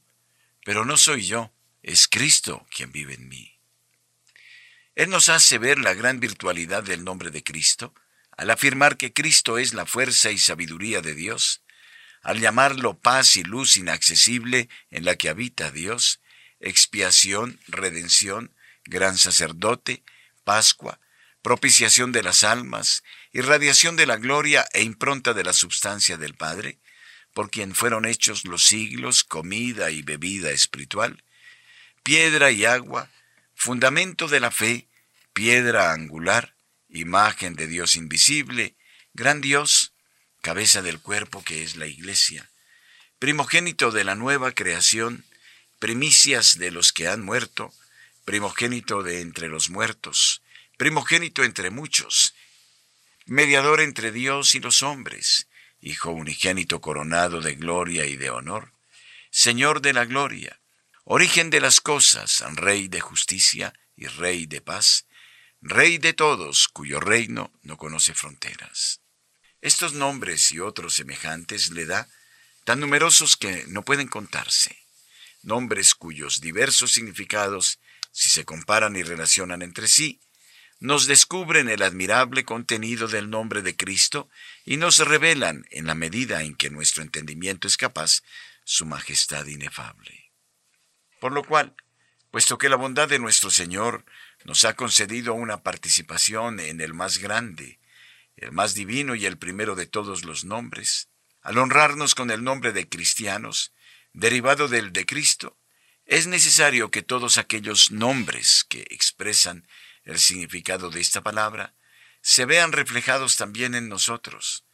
pero 0.64 0.86
no 0.86 0.98
soy 0.98 1.26
yo, 1.26 1.52
es 1.82 2.08
Cristo 2.08 2.68
quien 2.70 2.92
vive 2.92 3.16
en 3.16 3.28
mí. 3.28 3.58
Él 4.94 5.10
nos 5.10 5.30
hace 5.30 5.58
ver 5.58 5.80
la 5.80 5.96
gran 5.96 6.20
virtualidad 6.20 6.84
del 6.84 7.04
nombre 7.04 7.32
de 7.32 7.44
Cristo, 7.44 7.96
al 8.38 8.52
afirmar 8.52 8.98
que 8.98 9.14
Cristo 9.14 9.58
es 9.58 9.74
la 9.74 9.88
fuerza 9.88 10.30
y 10.30 10.38
sabiduría 10.38 11.02
de 11.02 11.16
Dios, 11.16 11.61
al 12.22 12.40
llamarlo 12.40 13.00
paz 13.00 13.36
y 13.36 13.44
luz 13.44 13.78
inaccesible 13.78 14.70
en 14.90 15.06
la 15.06 15.16
que 15.16 15.30
habita 15.30 15.72
Dios, 15.72 16.22
expiación, 16.60 17.60
redención, 17.68 18.54
gran 18.86 19.18
sacerdote, 19.18 20.04
Pascua, 20.44 21.00
propiciación 21.42 22.12
de 22.12 22.24
las 22.24 22.44
almas, 22.44 23.04
irradiación 23.32 23.96
de 23.96 24.06
la 24.06 24.18
gloria 24.18 24.66
e 24.74 24.84
impronta 24.84 25.34
de 25.34 25.44
la 25.44 25.54
substancia 25.54 26.18
del 26.18 26.36
Padre, 26.36 26.80
por 27.34 27.50
quien 27.50 27.74
fueron 27.76 28.06
hechos 28.06 28.46
los 28.46 28.64
siglos, 28.64 29.24
comida 29.24 29.92
y 29.92 30.02
bebida 30.02 30.52
espiritual, 30.52 31.24
piedra 32.04 32.52
y 32.52 32.66
agua, 32.66 33.10
fundamento 33.56 34.28
de 34.28 34.40
la 34.40 34.52
fe, 34.52 34.88
piedra 35.34 35.94
angular, 35.94 36.56
imagen 36.90 37.56
de 37.56 37.68
Dios 37.68 37.96
invisible, 37.96 38.76
gran 39.14 39.42
Dios, 39.42 39.91
cabeza 40.42 40.82
del 40.82 41.00
cuerpo 41.00 41.44
que 41.44 41.64
es 41.64 41.76
la 41.76 41.88
iglesia, 41.88 42.50
primogénito 43.20 43.92
de 43.92 44.04
la 44.04 44.16
nueva 44.16 44.52
creación, 44.52 45.24
primicias 45.80 46.58
de 46.58 46.72
los 46.72 46.92
que 46.92 47.08
han 47.08 47.24
muerto, 47.24 47.74
primogénito 48.26 49.04
de 49.04 49.22
entre 49.22 49.48
los 49.48 49.70
muertos, 49.70 50.42
primogénito 50.78 51.44
entre 51.44 51.70
muchos, 51.70 52.34
mediador 53.26 53.82
entre 53.82 54.12
Dios 54.12 54.56
y 54.56 54.60
los 54.60 54.84
hombres, 54.84 55.48
Hijo 55.84 56.12
unigénito 56.12 56.80
coronado 56.80 57.42
de 57.42 57.56
gloria 57.56 58.06
y 58.06 58.16
de 58.16 58.30
honor, 58.30 58.72
Señor 59.32 59.82
de 59.82 59.94
la 59.94 60.06
gloria, 60.06 60.60
origen 61.06 61.50
de 61.50 61.60
las 61.60 61.82
cosas, 61.82 62.44
Rey 62.56 62.88
de 62.88 63.02
justicia 63.02 63.74
y 63.96 64.06
Rey 64.06 64.46
de 64.46 64.62
paz, 64.62 65.08
Rey 65.60 65.98
de 65.98 66.14
todos, 66.14 66.68
cuyo 66.68 67.00
reino 67.00 67.52
no 67.64 67.78
conoce 67.78 68.14
fronteras. 68.14 69.01
Estos 69.62 69.94
nombres 69.94 70.52
y 70.52 70.60
otros 70.60 70.96
semejantes 70.96 71.70
le 71.70 71.86
da, 71.86 72.10
tan 72.64 72.80
numerosos 72.80 73.38
que 73.38 73.66
no 73.68 73.84
pueden 73.84 74.08
contarse, 74.08 74.76
nombres 75.44 75.94
cuyos 75.96 76.42
diversos 76.42 76.92
significados, 76.92 77.80
si 78.12 78.30
se 78.30 78.44
comparan 78.44 78.96
y 78.96 79.04
relacionan 79.04 79.62
entre 79.62 79.88
sí, 79.88 80.20
nos 80.80 81.06
descubren 81.06 81.70
el 81.70 81.84
admirable 81.84 82.44
contenido 82.44 83.08
del 83.08 83.30
nombre 83.30 83.62
de 83.62 83.76
Cristo 83.76 84.30
y 84.66 84.78
nos 84.78 84.98
revelan, 84.98 85.64
en 85.70 85.86
la 85.86 85.94
medida 85.94 86.42
en 86.42 86.56
que 86.56 86.72
nuestro 86.72 87.04
entendimiento 87.04 87.68
es 87.68 87.78
capaz, 87.78 88.24
su 88.64 88.88
majestad 88.88 89.46
inefable. 89.46 90.32
Por 91.20 91.34
lo 91.34 91.44
cual, 91.44 91.76
puesto 92.32 92.58
que 92.58 92.68
la 92.68 92.78
bondad 92.78 93.08
de 93.08 93.20
nuestro 93.20 93.52
Señor 93.52 94.06
nos 94.44 94.66
ha 94.66 94.76
concedido 94.76 95.36
una 95.36 95.62
participación 95.62 96.60
en 96.60 96.82
el 96.82 96.96
más 96.96 97.20
grande, 97.20 97.81
el 98.38 98.52
más 98.52 98.74
divino 98.74 99.16
y 99.16 99.26
el 99.26 99.38
primero 99.38 99.76
de 99.76 99.86
todos 99.86 100.24
los 100.26 100.46
nombres, 100.46 101.10
al 101.42 101.58
honrarnos 101.58 102.16
con 102.16 102.32
el 102.32 102.44
nombre 102.44 102.72
de 102.72 102.88
cristianos, 102.88 103.74
derivado 104.14 104.68
del 104.68 104.94
de 104.94 105.06
Cristo, 105.06 105.58
es 106.06 106.28
necesario 106.28 106.92
que 106.92 107.04
todos 107.04 107.38
aquellos 107.38 107.92
nombres 107.92 108.66
que 108.68 108.86
expresan 108.90 109.68
el 110.04 110.20
significado 110.20 110.90
de 110.90 111.00
esta 111.00 111.22
palabra, 111.22 111.76
se 112.22 112.46
vean 112.46 112.72
reflejados 112.72 113.38
también 113.38 113.76
en 113.76 113.90
nosotros, 113.90 114.66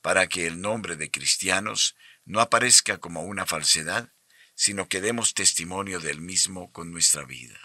para 0.00 0.28
que 0.28 0.46
el 0.46 0.60
nombre 0.60 0.96
de 0.96 1.10
cristianos 1.10 1.96
no 2.24 2.40
aparezca 2.40 2.98
como 2.98 3.22
una 3.22 3.46
falsedad, 3.46 4.12
sino 4.54 4.88
que 4.88 5.00
demos 5.00 5.34
testimonio 5.34 6.00
del 6.00 6.20
mismo 6.20 6.72
con 6.72 6.90
nuestra 6.90 7.24
vida. 7.24 7.58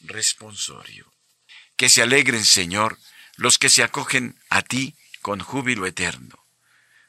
Responsorio. 0.00 1.12
Que 1.76 1.88
se 1.88 2.02
alegren, 2.02 2.44
Señor, 2.44 2.98
los 3.36 3.58
que 3.58 3.68
se 3.68 3.82
acogen 3.82 4.38
a 4.50 4.62
ti 4.62 4.96
con 5.22 5.40
júbilo 5.40 5.86
eterno. 5.86 6.46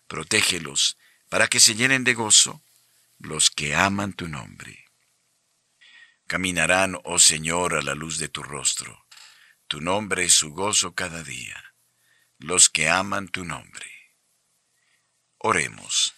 Protégelos 0.08 0.98
para 1.30 1.48
que 1.48 1.60
se 1.60 1.76
llenen 1.76 2.04
de 2.04 2.14
gozo 2.14 2.64
los 3.20 3.50
que 3.50 3.76
aman 3.76 4.14
tu 4.14 4.28
nombre. 4.28 4.86
Caminarán, 6.28 7.00
oh 7.04 7.20
Señor, 7.20 7.74
a 7.74 7.82
la 7.82 7.96
luz 7.96 8.18
de 8.20 8.28
tu 8.28 8.44
rostro. 8.44 9.06
Tu 9.68 9.82
nombre 9.82 10.26
es 10.26 10.34
su 10.34 10.52
gozo 10.52 10.94
cada 10.94 11.24
día. 11.24 11.74
Los 12.38 12.70
que 12.70 12.90
aman 12.90 13.28
tu 13.30 13.44
nombre. 13.44 13.90
Oremos. 15.38 16.14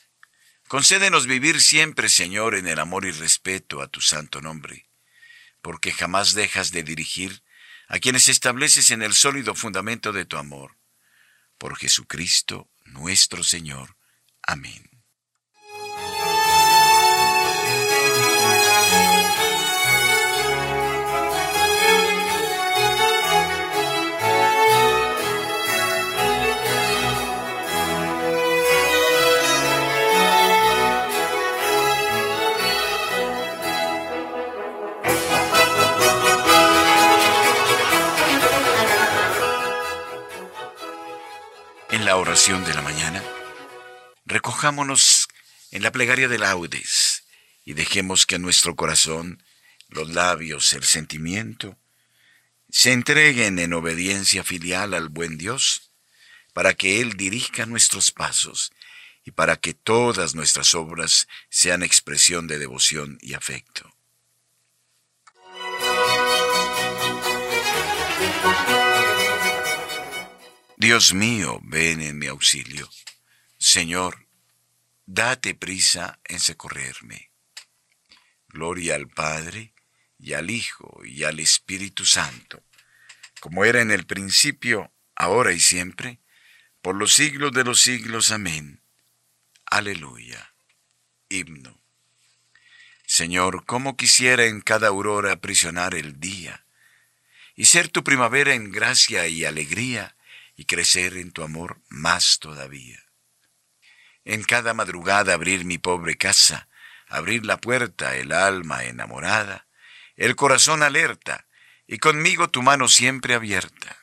Concédenos 0.68 1.26
vivir 1.26 1.62
siempre, 1.62 2.10
Señor, 2.10 2.56
en 2.56 2.68
el 2.68 2.80
amor 2.80 3.06
y 3.06 3.12
respeto 3.12 3.82
a 3.82 3.88
tu 3.88 4.02
santo 4.02 4.40
nombre, 4.42 4.88
porque 5.62 5.92
jamás 5.92 6.34
dejas 6.34 6.72
de 6.72 6.84
dirigir 6.84 7.42
a 7.90 8.00
quienes 8.00 8.30
estableces 8.30 8.92
en 8.92 9.02
el 9.02 9.14
sólido 9.14 9.56
fundamento 9.56 10.14
de 10.14 10.24
tu 10.24 10.38
amor. 10.38 10.78
Por 11.58 11.76
Jesucristo 11.76 12.70
nuestro 12.86 13.44
Señor. 13.44 13.98
Amén. 14.44 14.89
La 42.04 42.16
oración 42.16 42.64
de 42.64 42.74
la 42.74 42.82
mañana, 42.82 43.22
recojámonos 44.26 45.28
en 45.72 45.84
la 45.84 45.92
plegaria 45.92 46.30
de 46.30 46.40
laudes 46.40 47.24
y 47.66 47.74
dejemos 47.74 48.26
que 48.26 48.40
nuestro 48.40 48.76
corazón, 48.76 49.44
los 49.90 50.10
labios, 50.10 50.72
el 50.74 50.84
sentimiento, 50.84 51.78
se 52.70 52.94
entreguen 52.94 53.60
en 53.60 53.74
obediencia 53.74 54.44
filial 54.44 54.94
al 54.94 55.10
buen 55.10 55.38
Dios, 55.38 55.92
para 56.54 56.74
que 56.74 57.02
Él 57.02 57.18
dirija 57.18 57.66
nuestros 57.66 58.12
pasos 58.12 58.72
y 59.26 59.32
para 59.32 59.58
que 59.58 59.74
todas 59.74 60.36
nuestras 60.36 60.76
obras 60.76 61.28
sean 61.50 61.84
expresión 61.84 62.48
de 62.48 62.60
devoción 62.60 63.18
y 63.22 63.34
afecto. 63.34 63.94
Dios 70.82 71.14
mío, 71.14 71.60
ven 71.62 72.02
en 72.02 72.18
mi 72.18 72.28
auxilio. 72.28 72.90
Señor, 73.58 74.26
date 75.06 75.54
prisa 75.54 76.22
en 76.24 76.40
socorrerme. 76.40 77.32
Gloria 78.48 78.96
al 78.96 79.10
Padre, 79.10 79.74
y 80.18 80.32
al 80.36 80.50
Hijo, 80.50 81.02
y 81.04 81.26
al 81.26 81.42
Espíritu 81.42 82.06
Santo, 82.06 82.64
como 83.42 83.66
era 83.66 83.82
en 83.82 83.92
el 83.92 84.06
principio, 84.06 84.90
ahora 85.18 85.52
y 85.52 85.60
siempre, 85.60 86.20
por 86.82 86.96
los 86.96 87.14
siglos 87.14 87.52
de 87.52 87.66
los 87.66 87.82
siglos. 87.82 88.32
Amén. 88.32 88.82
Aleluya. 89.66 90.54
Himno. 91.28 91.78
Señor, 93.06 93.66
cómo 93.66 93.98
quisiera 93.98 94.46
en 94.46 94.62
cada 94.62 94.88
aurora 94.88 95.34
aprisionar 95.34 95.94
el 95.94 96.22
día, 96.22 96.66
y 97.58 97.66
ser 97.66 97.90
tu 97.90 98.06
primavera 98.06 98.54
en 98.54 98.72
gracia 98.72 99.28
y 99.28 99.44
alegría, 99.44 100.16
y 100.60 100.66
crecer 100.66 101.16
en 101.16 101.32
tu 101.32 101.42
amor 101.42 101.82
más 101.88 102.38
todavía. 102.38 103.02
En 104.26 104.44
cada 104.44 104.74
madrugada 104.74 105.34
abrir 105.34 105.64
mi 105.64 105.78
pobre 105.78 106.18
casa, 106.18 106.68
abrir 107.08 107.46
la 107.46 107.62
puerta, 107.62 108.18
el 108.18 108.34
alma 108.34 108.84
enamorada, 108.84 109.68
el 110.18 110.36
corazón 110.36 110.84
alerta, 110.84 111.48
y 111.88 112.00
conmigo 112.00 112.50
tu 112.50 112.62
mano 112.62 112.90
siempre 112.90 113.36
abierta. 113.36 113.98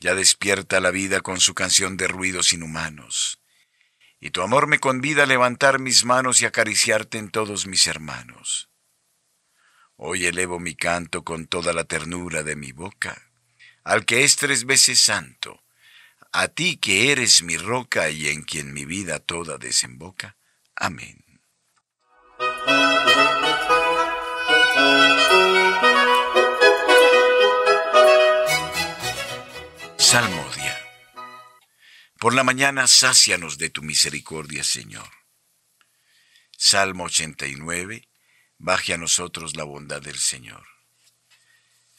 Ya 0.00 0.16
despierta 0.16 0.80
la 0.80 0.90
vida 0.90 1.20
con 1.20 1.38
su 1.38 1.54
canción 1.54 1.96
de 1.96 2.08
ruidos 2.08 2.52
inhumanos, 2.52 3.40
y 4.18 4.30
tu 4.30 4.42
amor 4.42 4.66
me 4.66 4.80
convida 4.80 5.22
a 5.22 5.26
levantar 5.26 5.78
mis 5.78 6.04
manos 6.04 6.42
y 6.42 6.46
acariciarte 6.46 7.18
en 7.18 7.30
todos 7.30 7.68
mis 7.68 7.86
hermanos. 7.86 8.70
Hoy 9.94 10.26
elevo 10.26 10.58
mi 10.58 10.74
canto 10.74 11.22
con 11.22 11.46
toda 11.46 11.72
la 11.72 11.84
ternura 11.84 12.42
de 12.42 12.56
mi 12.56 12.72
boca, 12.72 13.30
al 13.84 14.06
que 14.06 14.24
es 14.24 14.36
tres 14.36 14.64
veces 14.64 15.00
santo, 15.00 15.62
a 16.32 16.48
ti 16.48 16.78
que 16.78 17.12
eres 17.12 17.42
mi 17.42 17.56
roca 17.56 18.10
y 18.10 18.28
en 18.28 18.42
quien 18.42 18.72
mi 18.72 18.84
vida 18.84 19.20
toda 19.20 19.58
desemboca. 19.58 20.36
Amén. 20.74 21.22
Salmodia. 29.96 30.80
Por 32.18 32.34
la 32.34 32.42
mañana 32.42 32.86
sácianos 32.86 33.58
de 33.58 33.70
tu 33.70 33.82
misericordia, 33.82 34.64
Señor. 34.64 35.08
Salmo 36.56 37.04
89. 37.04 38.08
Baje 38.58 38.94
a 38.94 38.96
nosotros 38.96 39.56
la 39.56 39.64
bondad 39.64 40.00
del 40.00 40.18
Señor. 40.18 40.73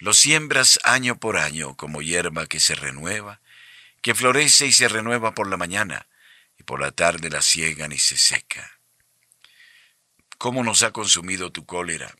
Lo 0.00 0.14
siembras 0.14 0.80
año 0.82 1.20
por 1.20 1.36
año 1.36 1.76
como 1.76 2.00
hierba 2.00 2.46
que 2.46 2.58
se 2.58 2.74
renueva, 2.74 3.42
que 4.00 4.14
florece 4.14 4.66
y 4.66 4.72
se 4.72 4.88
renueva 4.88 5.34
por 5.34 5.46
la 5.46 5.58
mañana, 5.58 6.08
y 6.58 6.62
por 6.62 6.80
la 6.80 6.90
tarde 6.90 7.28
la 7.28 7.42
ciegan 7.42 7.92
y 7.92 7.98
se 7.98 8.16
seca. 8.16 8.80
¿Cómo 10.38 10.64
nos 10.64 10.82
ha 10.82 10.92
consumido 10.92 11.52
tu 11.52 11.66
cólera 11.66 12.16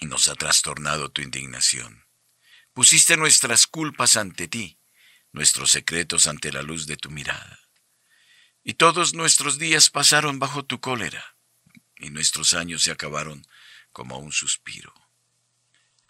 y 0.00 0.06
nos 0.06 0.28
ha 0.28 0.34
trastornado 0.34 1.10
tu 1.10 1.20
indignación? 1.20 2.06
Pusiste 2.72 3.18
nuestras 3.18 3.66
culpas 3.66 4.16
ante 4.16 4.48
ti, 4.48 4.78
nuestros 5.32 5.70
secretos 5.70 6.26
ante 6.26 6.52
la 6.52 6.62
luz 6.62 6.86
de 6.86 6.96
tu 6.96 7.10
mirada. 7.10 7.58
Y 8.64 8.74
todos 8.74 9.12
nuestros 9.12 9.58
días 9.58 9.90
pasaron 9.90 10.38
bajo 10.38 10.64
tu 10.64 10.80
cólera, 10.80 11.36
y 11.98 12.08
nuestros 12.08 12.54
años 12.54 12.82
se 12.82 12.92
acabaron 12.92 13.46
como 13.92 14.16
un 14.18 14.32
suspiro. 14.32 15.07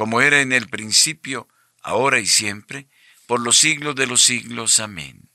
como 0.00 0.22
era 0.22 0.40
en 0.40 0.52
el 0.52 0.66
principio, 0.66 1.46
ahora 1.82 2.20
y 2.20 2.26
siempre, 2.26 2.88
por 3.26 3.38
los 3.38 3.58
siglos 3.58 3.94
de 3.96 4.06
los 4.06 4.22
siglos. 4.22 4.80
Amén. 4.80 5.28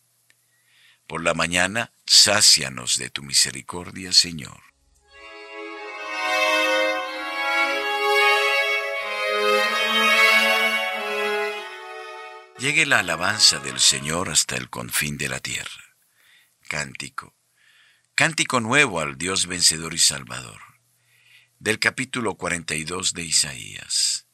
Por 1.05 1.23
la 1.23 1.35
mañana, 1.35 1.91
sácianos 2.07 2.97
de 2.97 3.11
tu 3.11 3.21
misericordia, 3.21 4.11
Señor. 4.11 4.59
Llegue 12.57 12.87
la 12.87 13.01
alabanza 13.01 13.59
del 13.59 13.79
Señor 13.79 14.31
hasta 14.31 14.57
el 14.57 14.71
confín 14.71 15.19
de 15.19 15.29
la 15.29 15.39
tierra. 15.41 15.95
Cántico. 16.67 17.35
Cántico 18.15 18.61
nuevo 18.61 18.99
al 18.99 19.15
Dios 19.19 19.45
vencedor 19.45 19.93
y 19.93 19.99
salvador. 19.99 20.59
Del 21.59 21.77
capítulo 21.77 22.33
42 22.33 23.13
de 23.13 23.25
Isaías. 23.25 24.24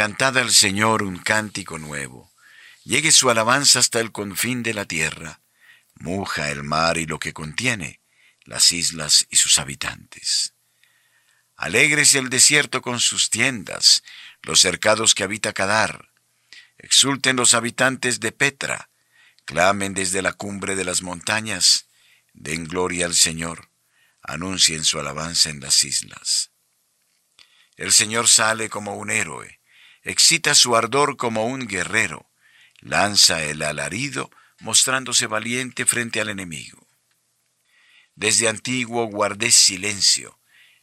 Cantad 0.00 0.38
al 0.38 0.50
Señor 0.50 1.02
un 1.02 1.18
cántico 1.18 1.78
nuevo. 1.78 2.32
Llegue 2.84 3.12
su 3.12 3.28
alabanza 3.28 3.80
hasta 3.80 4.00
el 4.00 4.12
confín 4.12 4.62
de 4.62 4.72
la 4.72 4.86
tierra. 4.86 5.42
Muja 5.92 6.50
el 6.50 6.62
mar 6.62 6.96
y 6.96 7.04
lo 7.04 7.18
que 7.18 7.34
contiene, 7.34 8.00
las 8.44 8.72
islas 8.72 9.26
y 9.28 9.36
sus 9.36 9.58
habitantes. 9.58 10.54
Alegres 11.54 12.14
el 12.14 12.30
desierto 12.30 12.80
con 12.80 12.98
sus 12.98 13.28
tiendas, 13.28 14.02
los 14.40 14.60
cercados 14.60 15.14
que 15.14 15.22
habita 15.22 15.52
Cadar 15.52 16.08
Exulten 16.78 17.36
los 17.36 17.52
habitantes 17.52 18.20
de 18.20 18.32
Petra, 18.32 18.88
clamen 19.44 19.92
desde 19.92 20.22
la 20.22 20.32
cumbre 20.32 20.76
de 20.76 20.84
las 20.84 21.02
montañas, 21.02 21.88
den 22.32 22.64
gloria 22.64 23.04
al 23.04 23.14
Señor, 23.14 23.68
anuncien 24.22 24.82
su 24.82 24.98
alabanza 24.98 25.50
en 25.50 25.60
las 25.60 25.84
islas. 25.84 26.52
El 27.76 27.92
Señor 27.92 28.28
sale 28.28 28.70
como 28.70 28.96
un 28.96 29.10
héroe, 29.10 29.59
excita 30.02 30.54
su 30.54 30.76
ardor 30.76 31.16
como 31.16 31.46
un 31.46 31.66
guerrero, 31.66 32.30
lanza 32.80 33.44
el 33.44 33.62
alarido, 33.62 34.30
mostrándose 34.60 35.26
valiente 35.26 35.86
frente 35.86 36.20
al 36.20 36.28
enemigo. 36.28 36.86
Desde 38.14 38.48
antiguo 38.48 39.06
guardé 39.06 39.50
silencio, 39.50 40.38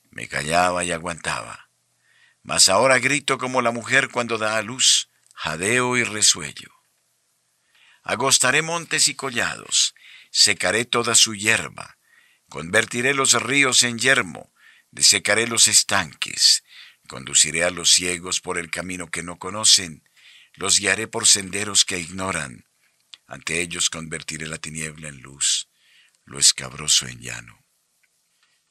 me 0.10 0.28
callaba 0.28 0.84
y 0.84 0.92
aguantaba. 0.92 1.70
Mas 2.44 2.70
ahora 2.70 2.98
grito 3.00 3.38
como 3.38 3.62
la 3.62 3.72
mujer 3.72 4.10
cuando 4.10 4.38
da 4.38 4.58
a 4.58 4.62
luz, 4.62 5.10
jadeo 5.36 5.98
y 5.98 6.04
resuello. 6.04 6.72
Agostaré 8.04 8.62
montes 8.62 9.08
y 9.10 9.16
collados, 9.16 9.94
secaré 10.32 10.86
toda 10.86 11.14
su 11.14 11.36
hierba, 11.36 11.98
convertiré 12.50 13.14
los 13.14 13.34
ríos 13.34 13.84
en 13.84 14.00
yermo, 14.00 14.54
desecaré 14.92 15.46
los 15.46 15.68
estanques, 15.68 16.64
conduciré 17.08 17.64
a 17.64 17.72
los 17.72 17.90
ciegos 17.90 18.42
por 18.42 18.58
el 18.58 18.70
camino 18.70 19.10
que 19.10 19.24
no 19.24 19.40
conocen, 19.40 20.04
los 20.56 20.80
guiaré 20.80 21.08
por 21.08 21.26
senderos 21.26 21.86
que 21.86 22.00
ignoran, 22.00 22.66
ante 23.28 23.62
ellos 23.62 23.90
convertiré 23.90 24.48
la 24.48 24.58
tiniebla 24.58 25.10
en 25.10 25.22
luz, 25.22 25.68
lo 26.26 26.40
escabroso 26.40 27.08
en 27.08 27.20
llano. 27.20 27.64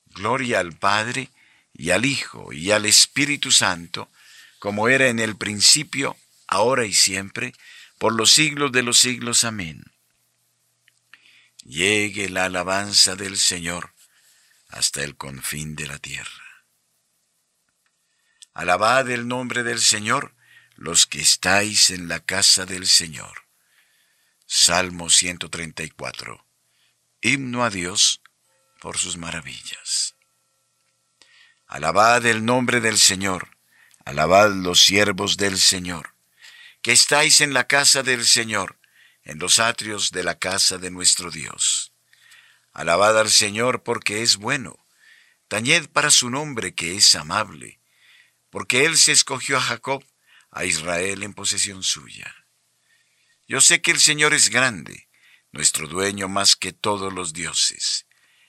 Gloria 0.07 0.61
al 0.61 0.79
Padre, 0.79 1.31
y 1.73 1.91
al 1.91 2.07
Hijo, 2.07 2.53
y 2.53 2.71
al 2.71 2.87
Espíritu 2.87 3.53
Santo, 3.53 4.11
como 4.59 4.89
era 4.89 5.09
en 5.09 5.19
el 5.19 5.37
principio, 5.37 6.17
ahora 6.47 6.87
y 6.87 6.93
siempre, 6.93 7.53
por 7.99 8.15
los 8.15 8.33
siglos 8.33 8.73
de 8.73 8.83
los 8.83 8.99
siglos. 8.99 9.45
Amén. 9.45 9.85
Llegue 11.65 12.29
la 12.29 12.47
alabanza 12.47 13.17
del 13.17 13.37
Señor 13.37 13.93
hasta 14.69 15.03
el 15.03 15.17
confín 15.17 15.77
de 15.77 15.87
la 15.87 15.99
tierra. 15.99 16.46
Alabad 18.57 19.11
el 19.11 19.29
nombre 19.29 19.63
del 19.65 19.83
Señor, 19.83 20.35
los 20.77 21.07
que 21.07 21.21
estáis 21.21 21.91
en 21.91 22.09
la 22.09 22.21
casa 22.21 22.65
del 22.65 22.87
Señor. 22.87 23.43
Salmo 24.47 25.11
134. 25.11 26.43
Himno 27.21 27.65
a 27.65 27.69
Dios 27.69 28.23
por 28.81 28.97
sus 28.97 29.19
maravillas. 29.19 30.15
Alabad 31.67 32.25
el 32.25 32.47
nombre 32.47 32.81
del 32.81 32.97
Señor, 32.97 33.59
alabad 34.07 34.51
los 34.51 34.81
siervos 34.81 35.37
del 35.37 35.59
Señor 35.59 36.15
que 36.81 36.93
estáis 36.93 37.43
en 37.43 37.53
la 37.53 37.67
casa 37.67 38.03
del 38.03 38.25
Señor, 38.25 38.79
en 39.25 39.39
los 39.39 39.59
atrios 39.59 40.13
de 40.13 40.25
la 40.25 40.39
casa 40.39 40.79
de 40.79 40.91
nuestro 40.91 41.31
Dios. 41.31 41.93
Alabad 42.73 43.21
al 43.21 43.29
Señor 43.29 43.83
porque 43.83 44.23
es 44.23 44.39
bueno, 44.39 44.83
tañed 45.49 45.91
para 45.91 46.11
su 46.11 46.31
nombre 46.31 46.75
que 46.75 46.97
es 46.97 47.15
amable, 47.17 47.81
porque 48.57 48.87
Él 48.87 48.97
se 48.97 49.13
escogió 49.13 49.59
a 49.59 49.61
Jacob, 49.61 50.03
a 50.51 50.65
Israel 50.65 51.23
en 51.23 51.35
posesión 51.35 51.83
suya. 51.83 52.35
Yo 53.47 53.61
sé 53.61 53.83
que 53.83 53.91
el 53.91 54.01
Señor 54.01 54.33
es 54.33 54.49
grande, 54.49 55.11
nuestro 55.53 55.89
dueño 55.89 56.27
más 56.27 56.57
que 56.57 56.73
todos 56.73 57.13
los 57.13 57.35
dioses. 57.35 58.07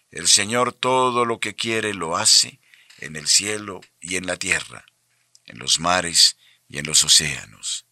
El 0.10 0.30
Señor 0.30 0.72
todo 0.72 1.26
lo 1.26 1.42
que 1.42 1.56
quiere 1.56 1.94
lo 1.94 2.16
hace, 2.16 2.62
en 3.00 3.18
el 3.18 3.28
cielo 3.28 3.82
y 4.00 4.16
en 4.16 4.28
la 4.28 4.38
tierra, 4.38 4.86
en 5.44 5.60
los 5.60 5.82
mares 5.82 6.38
y 6.70 6.78
en 6.78 6.86
los 6.86 7.04
océanos 7.04 7.88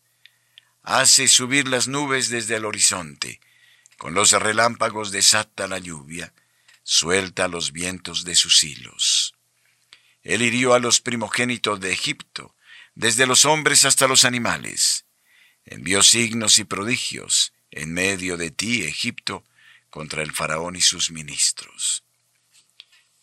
hace 0.85 1.27
subir 1.27 1.67
las 1.67 1.87
nubes 1.87 2.29
desde 2.29 2.55
el 2.55 2.65
horizonte, 2.65 3.41
con 3.97 4.13
los 4.13 4.31
relámpagos 4.31 5.11
desata 5.11 5.67
la 5.67 5.79
lluvia, 5.79 6.31
suelta 6.83 7.47
los 7.47 7.71
vientos 7.71 8.23
de 8.23 8.35
sus 8.35 8.63
hilos. 8.63 9.34
Él 10.25 10.41
hirió 10.41 10.73
a 10.73 10.79
los 10.79 10.99
primogénitos 10.99 11.79
de 11.79 11.93
Egipto, 11.93 12.53
desde 12.95 13.25
los 13.25 13.45
hombres 13.45 13.85
hasta 13.85 14.09
los 14.09 14.25
animales. 14.25 15.05
Envió 15.63 16.03
signos 16.03 16.59
y 16.59 16.65
prodigios 16.65 17.53
en 17.71 17.93
medio 17.93 18.35
de 18.35 18.51
ti, 18.51 18.83
Egipto, 18.83 19.45
contra 19.89 20.21
el 20.21 20.33
faraón 20.33 20.75
y 20.75 20.81
sus 20.81 21.11
ministros. 21.11 22.03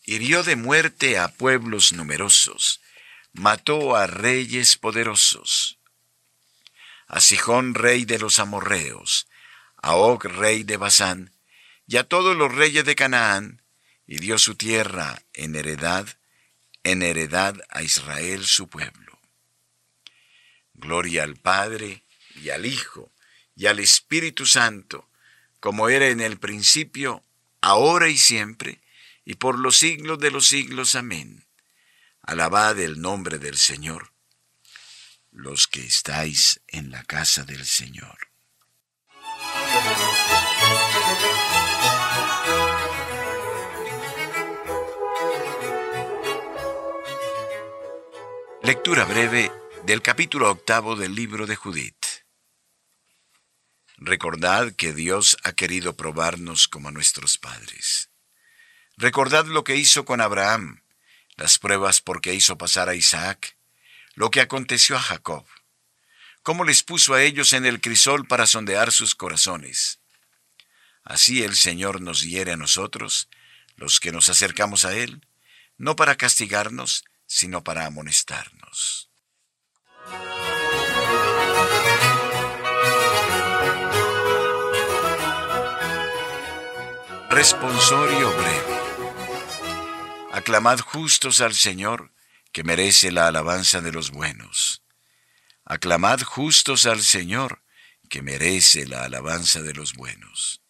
Hirió 0.04 0.42
de 0.42 0.56
muerte 0.56 1.18
a 1.18 1.28
pueblos 1.28 1.92
numerosos, 1.92 2.80
mató 3.34 3.94
a 3.96 4.06
reyes 4.06 4.78
poderosos 4.78 5.78
a 7.12 7.20
Sijón 7.20 7.74
rey 7.74 8.06
de 8.06 8.18
los 8.18 8.38
amorreos, 8.38 9.28
a 9.76 9.96
Og 9.96 10.24
rey 10.24 10.62
de 10.64 10.78
Basán, 10.78 11.30
y 11.86 11.98
a 11.98 12.04
todos 12.04 12.34
los 12.34 12.54
reyes 12.54 12.86
de 12.86 12.94
Canaán, 12.94 13.60
y 14.06 14.16
dio 14.16 14.38
su 14.38 14.54
tierra 14.54 15.22
en 15.34 15.54
heredad, 15.54 16.08
en 16.84 17.02
heredad 17.02 17.56
a 17.70 17.82
Israel 17.82 18.46
su 18.46 18.68
pueblo. 18.68 19.18
Gloria 20.74 21.22
al 21.22 21.36
Padre 21.36 22.04
y 22.34 22.50
al 22.50 22.66
Hijo 22.66 23.12
y 23.54 23.66
al 23.66 23.78
Espíritu 23.78 24.46
Santo, 24.46 25.08
como 25.60 25.88
era 25.88 26.08
en 26.08 26.20
el 26.20 26.38
principio, 26.38 27.24
ahora 27.60 28.08
y 28.08 28.18
siempre, 28.18 28.80
y 29.24 29.34
por 29.34 29.58
los 29.58 29.76
siglos 29.76 30.18
de 30.18 30.30
los 30.30 30.48
siglos. 30.48 30.94
Amén. 30.94 31.46
Alabad 32.22 32.78
el 32.80 33.00
nombre 33.00 33.38
del 33.38 33.56
Señor, 33.56 34.12
los 35.30 35.66
que 35.66 35.84
estáis 35.84 36.60
en 36.68 36.90
la 36.90 37.04
casa 37.04 37.44
del 37.44 37.66
Señor. 37.66 38.18
Lectura 48.64 49.04
breve 49.04 49.50
del 49.86 50.02
capítulo 50.02 50.48
octavo 50.48 50.94
del 50.94 51.16
libro 51.16 51.46
de 51.46 51.56
Judith. 51.56 52.06
Recordad 53.96 54.72
que 54.76 54.92
Dios 54.92 55.36
ha 55.42 55.52
querido 55.52 55.96
probarnos 55.96 56.68
como 56.68 56.88
a 56.88 56.92
nuestros 56.92 57.38
padres. 57.38 58.10
Recordad 58.96 59.46
lo 59.46 59.64
que 59.64 59.74
hizo 59.74 60.04
con 60.04 60.20
Abraham, 60.20 60.80
las 61.34 61.58
pruebas 61.58 62.00
por 62.00 62.20
que 62.20 62.34
hizo 62.34 62.56
pasar 62.56 62.88
a 62.88 62.94
Isaac, 62.94 63.56
lo 64.14 64.30
que 64.30 64.40
aconteció 64.40 64.96
a 64.96 65.00
Jacob, 65.00 65.44
cómo 66.44 66.62
les 66.62 66.84
puso 66.84 67.14
a 67.14 67.22
ellos 67.24 67.54
en 67.54 67.66
el 67.66 67.80
crisol 67.80 68.28
para 68.28 68.46
sondear 68.46 68.92
sus 68.92 69.16
corazones. 69.16 69.98
Así 71.02 71.42
el 71.42 71.56
Señor 71.56 72.00
nos 72.00 72.22
hiere 72.22 72.52
a 72.52 72.56
nosotros, 72.56 73.28
los 73.74 73.98
que 73.98 74.12
nos 74.12 74.28
acercamos 74.28 74.84
a 74.84 74.94
Él, 74.96 75.26
no 75.78 75.96
para 75.96 76.14
castigarnos, 76.14 77.04
sino 77.34 77.64
para 77.64 77.86
amonestarnos. 77.86 79.10
Responsorio 87.30 88.30
breve. 88.36 88.76
Aclamad 90.32 90.80
justos 90.80 91.40
al 91.40 91.54
Señor, 91.54 92.12
que 92.52 92.64
merece 92.64 93.10
la 93.10 93.28
alabanza 93.28 93.80
de 93.80 93.92
los 93.92 94.10
buenos. 94.10 94.82
Aclamad 95.64 96.20
justos 96.20 96.84
al 96.84 97.02
Señor, 97.02 97.62
que 98.10 98.20
merece 98.20 98.86
la 98.86 99.04
alabanza 99.04 99.62
de 99.62 99.72
los 99.72 99.94
buenos. 99.94 100.60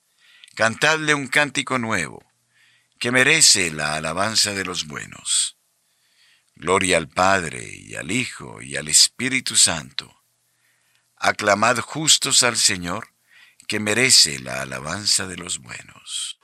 Cantadle 0.55 1.15
un 1.15 1.27
cántico 1.27 1.79
nuevo, 1.79 2.25
que 3.01 3.11
merece 3.11 3.73
la 3.73 3.97
alabanza 3.97 4.53
de 4.53 4.65
los 4.65 4.87
buenos. 4.87 5.59
Gloria 6.63 6.97
al 6.97 7.09
Padre 7.09 7.69
y 7.75 7.97
al 7.97 8.13
Hijo 8.13 8.63
y 8.63 8.77
al 8.77 8.87
Espíritu 8.87 9.57
Santo. 9.57 10.23
Aclamad 11.17 11.81
justos 11.81 12.45
al 12.45 12.57
Señor, 12.57 13.09
que 13.67 13.81
merece 13.81 14.39
la 14.39 14.63
alabanza 14.63 15.27
de 15.27 15.37
los 15.37 15.59
buenos. 15.59 16.39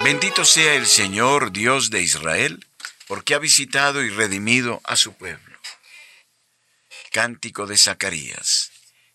Bendito 0.00 0.44
sea 0.44 0.74
el 0.74 0.86
Señor 0.86 1.52
Dios 1.52 1.90
de 1.90 2.02
Israel, 2.02 2.66
porque 3.06 3.36
ha 3.36 3.38
visitado 3.38 4.02
y 4.02 4.10
redimido 4.10 4.80
a 4.82 4.96
su 4.96 5.12
pueblo. 5.12 5.60
Cántico 7.12 7.68
de 7.68 7.78
Zacarías, 7.78 8.72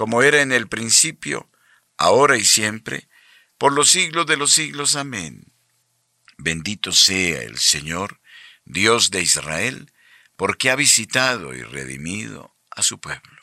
como 0.00 0.22
era 0.22 0.40
en 0.40 0.50
el 0.50 0.66
principio, 0.66 1.50
ahora 1.98 2.38
y 2.38 2.44
siempre, 2.46 3.10
por 3.58 3.74
los 3.74 3.90
siglos 3.90 4.24
de 4.24 4.38
los 4.38 4.50
siglos. 4.50 4.96
Amén. 4.96 5.52
Bendito 6.38 6.90
sea 6.92 7.42
el 7.42 7.58
Señor, 7.58 8.18
Dios 8.64 9.10
de 9.10 9.20
Israel, 9.20 9.92
porque 10.36 10.70
ha 10.70 10.74
visitado 10.74 11.52
y 11.52 11.60
redimido 11.60 12.56
a 12.70 12.82
su 12.82 12.98
pueblo. 12.98 13.42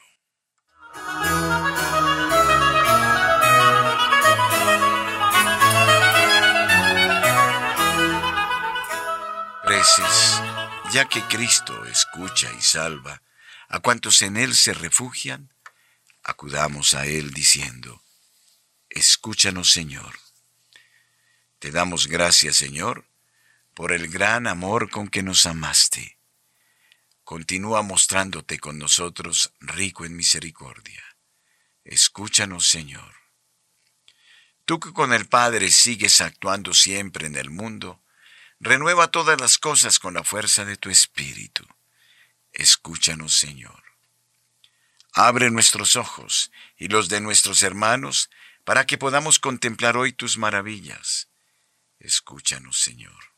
Preces, 9.63 10.41
ya 10.91 11.07
que 11.07 11.21
Cristo 11.21 11.85
escucha 11.85 12.51
y 12.51 12.61
salva 12.63 13.21
a 13.69 13.79
cuantos 13.79 14.21
en 14.21 14.37
Él 14.37 14.55
se 14.55 14.73
refugian, 14.73 15.53
acudamos 16.27 16.93
a 16.93 17.07
Él 17.07 17.31
diciendo, 17.31 18.03
Escúchanos 18.89 19.71
Señor. 19.71 20.19
Te 21.57 21.71
damos 21.71 22.07
gracias 22.07 22.57
Señor 22.57 23.07
por 23.73 23.91
el 23.91 24.09
gran 24.09 24.45
amor 24.45 24.89
con 24.89 25.07
que 25.07 25.23
nos 25.23 25.45
amaste. 25.45 26.19
Continúa 27.23 27.81
mostrándote 27.81 28.59
con 28.59 28.77
nosotros 28.77 29.53
rico 29.59 30.05
en 30.05 30.15
misericordia. 30.15 31.03
Escúchanos, 31.83 32.67
Señor. 32.67 33.15
Tú 34.65 34.79
que 34.79 34.91
con 34.91 35.13
el 35.13 35.27
Padre 35.27 35.71
sigues 35.71 36.21
actuando 36.21 36.73
siempre 36.73 37.27
en 37.27 37.35
el 37.35 37.49
mundo, 37.49 38.01
renueva 38.59 39.11
todas 39.11 39.39
las 39.39 39.57
cosas 39.57 39.99
con 39.99 40.13
la 40.13 40.23
fuerza 40.23 40.65
de 40.65 40.75
tu 40.75 40.89
Espíritu. 40.89 41.65
Escúchanos, 42.51 43.37
Señor. 43.37 43.86
Abre 45.17 45.49
nuestros 45.49 45.95
ojos 45.95 46.51
y 46.77 46.87
los 46.87 47.09
de 47.09 47.21
nuestros 47.21 47.63
hermanos 47.63 48.29
para 48.63 48.85
que 48.85 48.97
podamos 48.97 49.39
contemplar 49.39 49.97
hoy 49.97 50.13
tus 50.13 50.37
maravillas. 50.37 51.27
Escúchanos, 51.99 52.79
Señor 52.79 53.37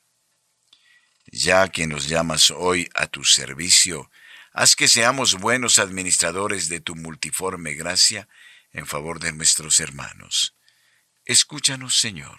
ya 1.32 1.68
que 1.70 1.88
nos 1.88 2.08
llamas 2.08 2.52
hoy 2.52 2.90
a 2.96 3.08
tu 3.08 3.24
servicio, 3.24 4.10
haz 4.54 4.76
que 4.76 4.88
seamos 4.88 5.36
buenos 5.36 5.80
administradores 5.80 6.70
de 6.70 6.80
tu 6.80 6.96
multiforme 6.96 7.74
gracia 7.74 8.28
en 8.72 8.86
favor 8.86 9.20
de 9.20 9.32
nuestros 9.32 9.80
hermanos. 9.80 10.56
Escúchanos, 11.26 11.98
Señor. 12.00 12.38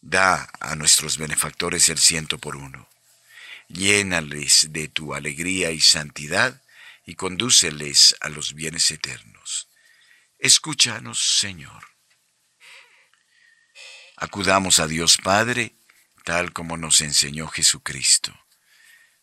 Da 0.00 0.50
a 0.60 0.74
nuestros 0.74 1.18
benefactores 1.18 1.88
el 1.88 1.98
ciento 1.98 2.38
por 2.38 2.56
uno. 2.56 2.88
Llénales 3.68 4.68
de 4.70 4.88
tu 4.88 5.14
alegría 5.14 5.70
y 5.70 5.80
santidad 5.80 6.61
y 7.04 7.14
condúceles 7.14 8.16
a 8.20 8.28
los 8.28 8.54
bienes 8.54 8.90
eternos. 8.90 9.68
Escúchanos, 10.38 11.38
Señor. 11.38 11.84
Acudamos 14.16 14.78
a 14.78 14.86
Dios 14.86 15.18
Padre, 15.18 15.74
tal 16.24 16.52
como 16.52 16.76
nos 16.76 17.00
enseñó 17.00 17.48
Jesucristo. 17.48 18.32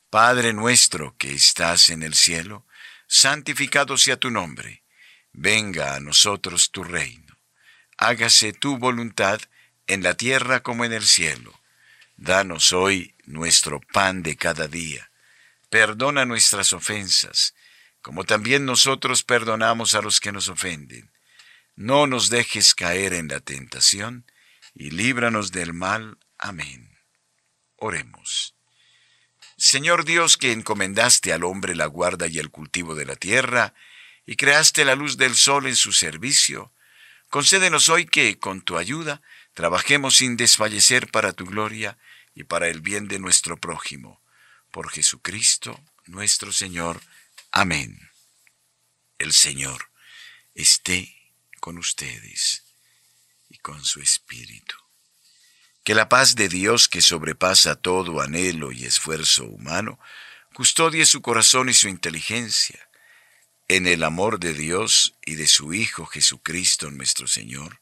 Padre 0.09 0.53
nuestro 0.53 1.15
que 1.17 1.33
estás 1.33 1.89
en 1.89 2.03
el 2.03 2.15
cielo, 2.15 2.65
santificado 3.07 3.97
sea 3.97 4.17
tu 4.17 4.31
nombre, 4.31 4.83
venga 5.31 5.95
a 5.95 5.99
nosotros 5.99 6.71
tu 6.71 6.83
reino, 6.83 7.37
hágase 7.97 8.53
tu 8.53 8.77
voluntad 8.77 9.39
en 9.87 10.03
la 10.03 10.15
tierra 10.15 10.61
como 10.61 10.85
en 10.85 10.93
el 10.93 11.05
cielo. 11.05 11.59
Danos 12.17 12.73
hoy 12.73 13.15
nuestro 13.25 13.79
pan 13.79 14.23
de 14.23 14.35
cada 14.35 14.67
día. 14.67 15.09
Perdona 15.69 16.25
nuestras 16.25 16.73
ofensas, 16.73 17.53
como 18.01 18.23
también 18.23 18.65
nosotros 18.65 19.23
perdonamos 19.23 19.95
a 19.95 20.01
los 20.01 20.19
que 20.19 20.31
nos 20.31 20.47
ofenden. 20.47 21.11
No 21.75 22.07
nos 22.07 22.29
dejes 22.29 22.75
caer 22.75 23.13
en 23.13 23.27
la 23.27 23.39
tentación, 23.39 24.25
y 24.73 24.91
líbranos 24.91 25.51
del 25.51 25.73
mal. 25.73 26.17
Amén. 26.37 26.97
Oremos. 27.75 28.55
Señor 29.57 30.05
Dios 30.05 30.37
que 30.37 30.51
encomendaste 30.51 31.33
al 31.33 31.43
hombre 31.43 31.75
la 31.75 31.85
guarda 31.85 32.27
y 32.27 32.39
el 32.39 32.49
cultivo 32.49 32.95
de 32.95 33.05
la 33.05 33.15
tierra, 33.15 33.73
y 34.25 34.35
creaste 34.35 34.85
la 34.85 34.95
luz 34.95 35.17
del 35.17 35.35
sol 35.35 35.67
en 35.67 35.75
su 35.75 35.91
servicio, 35.91 36.71
concédenos 37.29 37.89
hoy 37.89 38.05
que, 38.05 38.39
con 38.39 38.61
tu 38.61 38.77
ayuda, 38.77 39.21
trabajemos 39.53 40.17
sin 40.17 40.37
desfallecer 40.37 41.09
para 41.11 41.33
tu 41.33 41.45
gloria 41.45 41.97
y 42.33 42.43
para 42.43 42.67
el 42.67 42.81
bien 42.81 43.07
de 43.07 43.19
nuestro 43.19 43.57
prójimo. 43.57 44.21
Por 44.71 44.89
Jesucristo 44.89 45.83
nuestro 46.09 46.51
Señor. 46.51 47.01
Amén. 47.51 48.09
El 49.17 49.33
Señor 49.33 49.89
esté 50.53 51.15
con 51.59 51.77
ustedes 51.77 52.63
y 53.49 53.57
con 53.57 53.83
su 53.83 54.01
Espíritu. 54.01 54.75
Que 55.83 55.95
la 55.95 56.09
paz 56.09 56.35
de 56.35 56.49
Dios 56.49 56.87
que 56.87 57.01
sobrepasa 57.01 57.75
todo 57.75 58.21
anhelo 58.21 58.71
y 58.71 58.85
esfuerzo 58.85 59.45
humano, 59.45 59.99
custodie 60.53 61.05
su 61.05 61.21
corazón 61.21 61.69
y 61.69 61.73
su 61.73 61.87
inteligencia 61.87 62.89
en 63.67 63.87
el 63.87 64.03
amor 64.03 64.39
de 64.39 64.53
Dios 64.53 65.15
y 65.25 65.35
de 65.35 65.47
su 65.47 65.73
Hijo 65.73 66.05
Jesucristo 66.05 66.91
nuestro 66.91 67.27
Señor. 67.27 67.81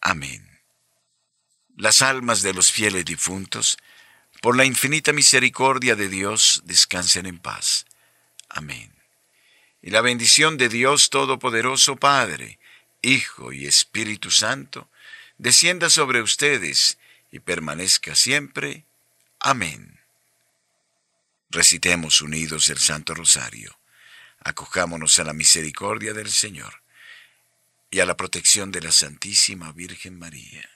Amén. 0.00 0.60
Las 1.76 2.02
almas 2.02 2.42
de 2.42 2.52
los 2.52 2.70
fieles 2.70 3.04
difuntos, 3.04 3.78
por 4.42 4.56
la 4.56 4.64
infinita 4.64 5.12
misericordia 5.12 5.96
de 5.96 6.08
Dios, 6.08 6.62
descansen 6.64 7.26
en 7.26 7.38
paz. 7.38 7.86
Amén. 8.48 8.99
Y 9.82 9.90
la 9.90 10.00
bendición 10.00 10.58
de 10.58 10.68
Dios 10.68 11.10
Todopoderoso, 11.10 11.96
Padre, 11.96 12.58
Hijo 13.02 13.52
y 13.52 13.66
Espíritu 13.66 14.30
Santo, 14.30 14.88
descienda 15.38 15.88
sobre 15.88 16.20
ustedes 16.20 16.98
y 17.32 17.40
permanezca 17.40 18.14
siempre. 18.14 18.84
Amén. 19.38 19.98
Recitemos 21.48 22.20
unidos 22.20 22.68
el 22.68 22.78
Santo 22.78 23.14
Rosario. 23.14 23.78
Acojámonos 24.40 25.18
a 25.18 25.24
la 25.24 25.32
misericordia 25.32 26.12
del 26.12 26.30
Señor 26.30 26.82
y 27.90 28.00
a 28.00 28.06
la 28.06 28.16
protección 28.16 28.70
de 28.70 28.80
la 28.82 28.92
Santísima 28.92 29.72
Virgen 29.72 30.18
María. 30.18 30.68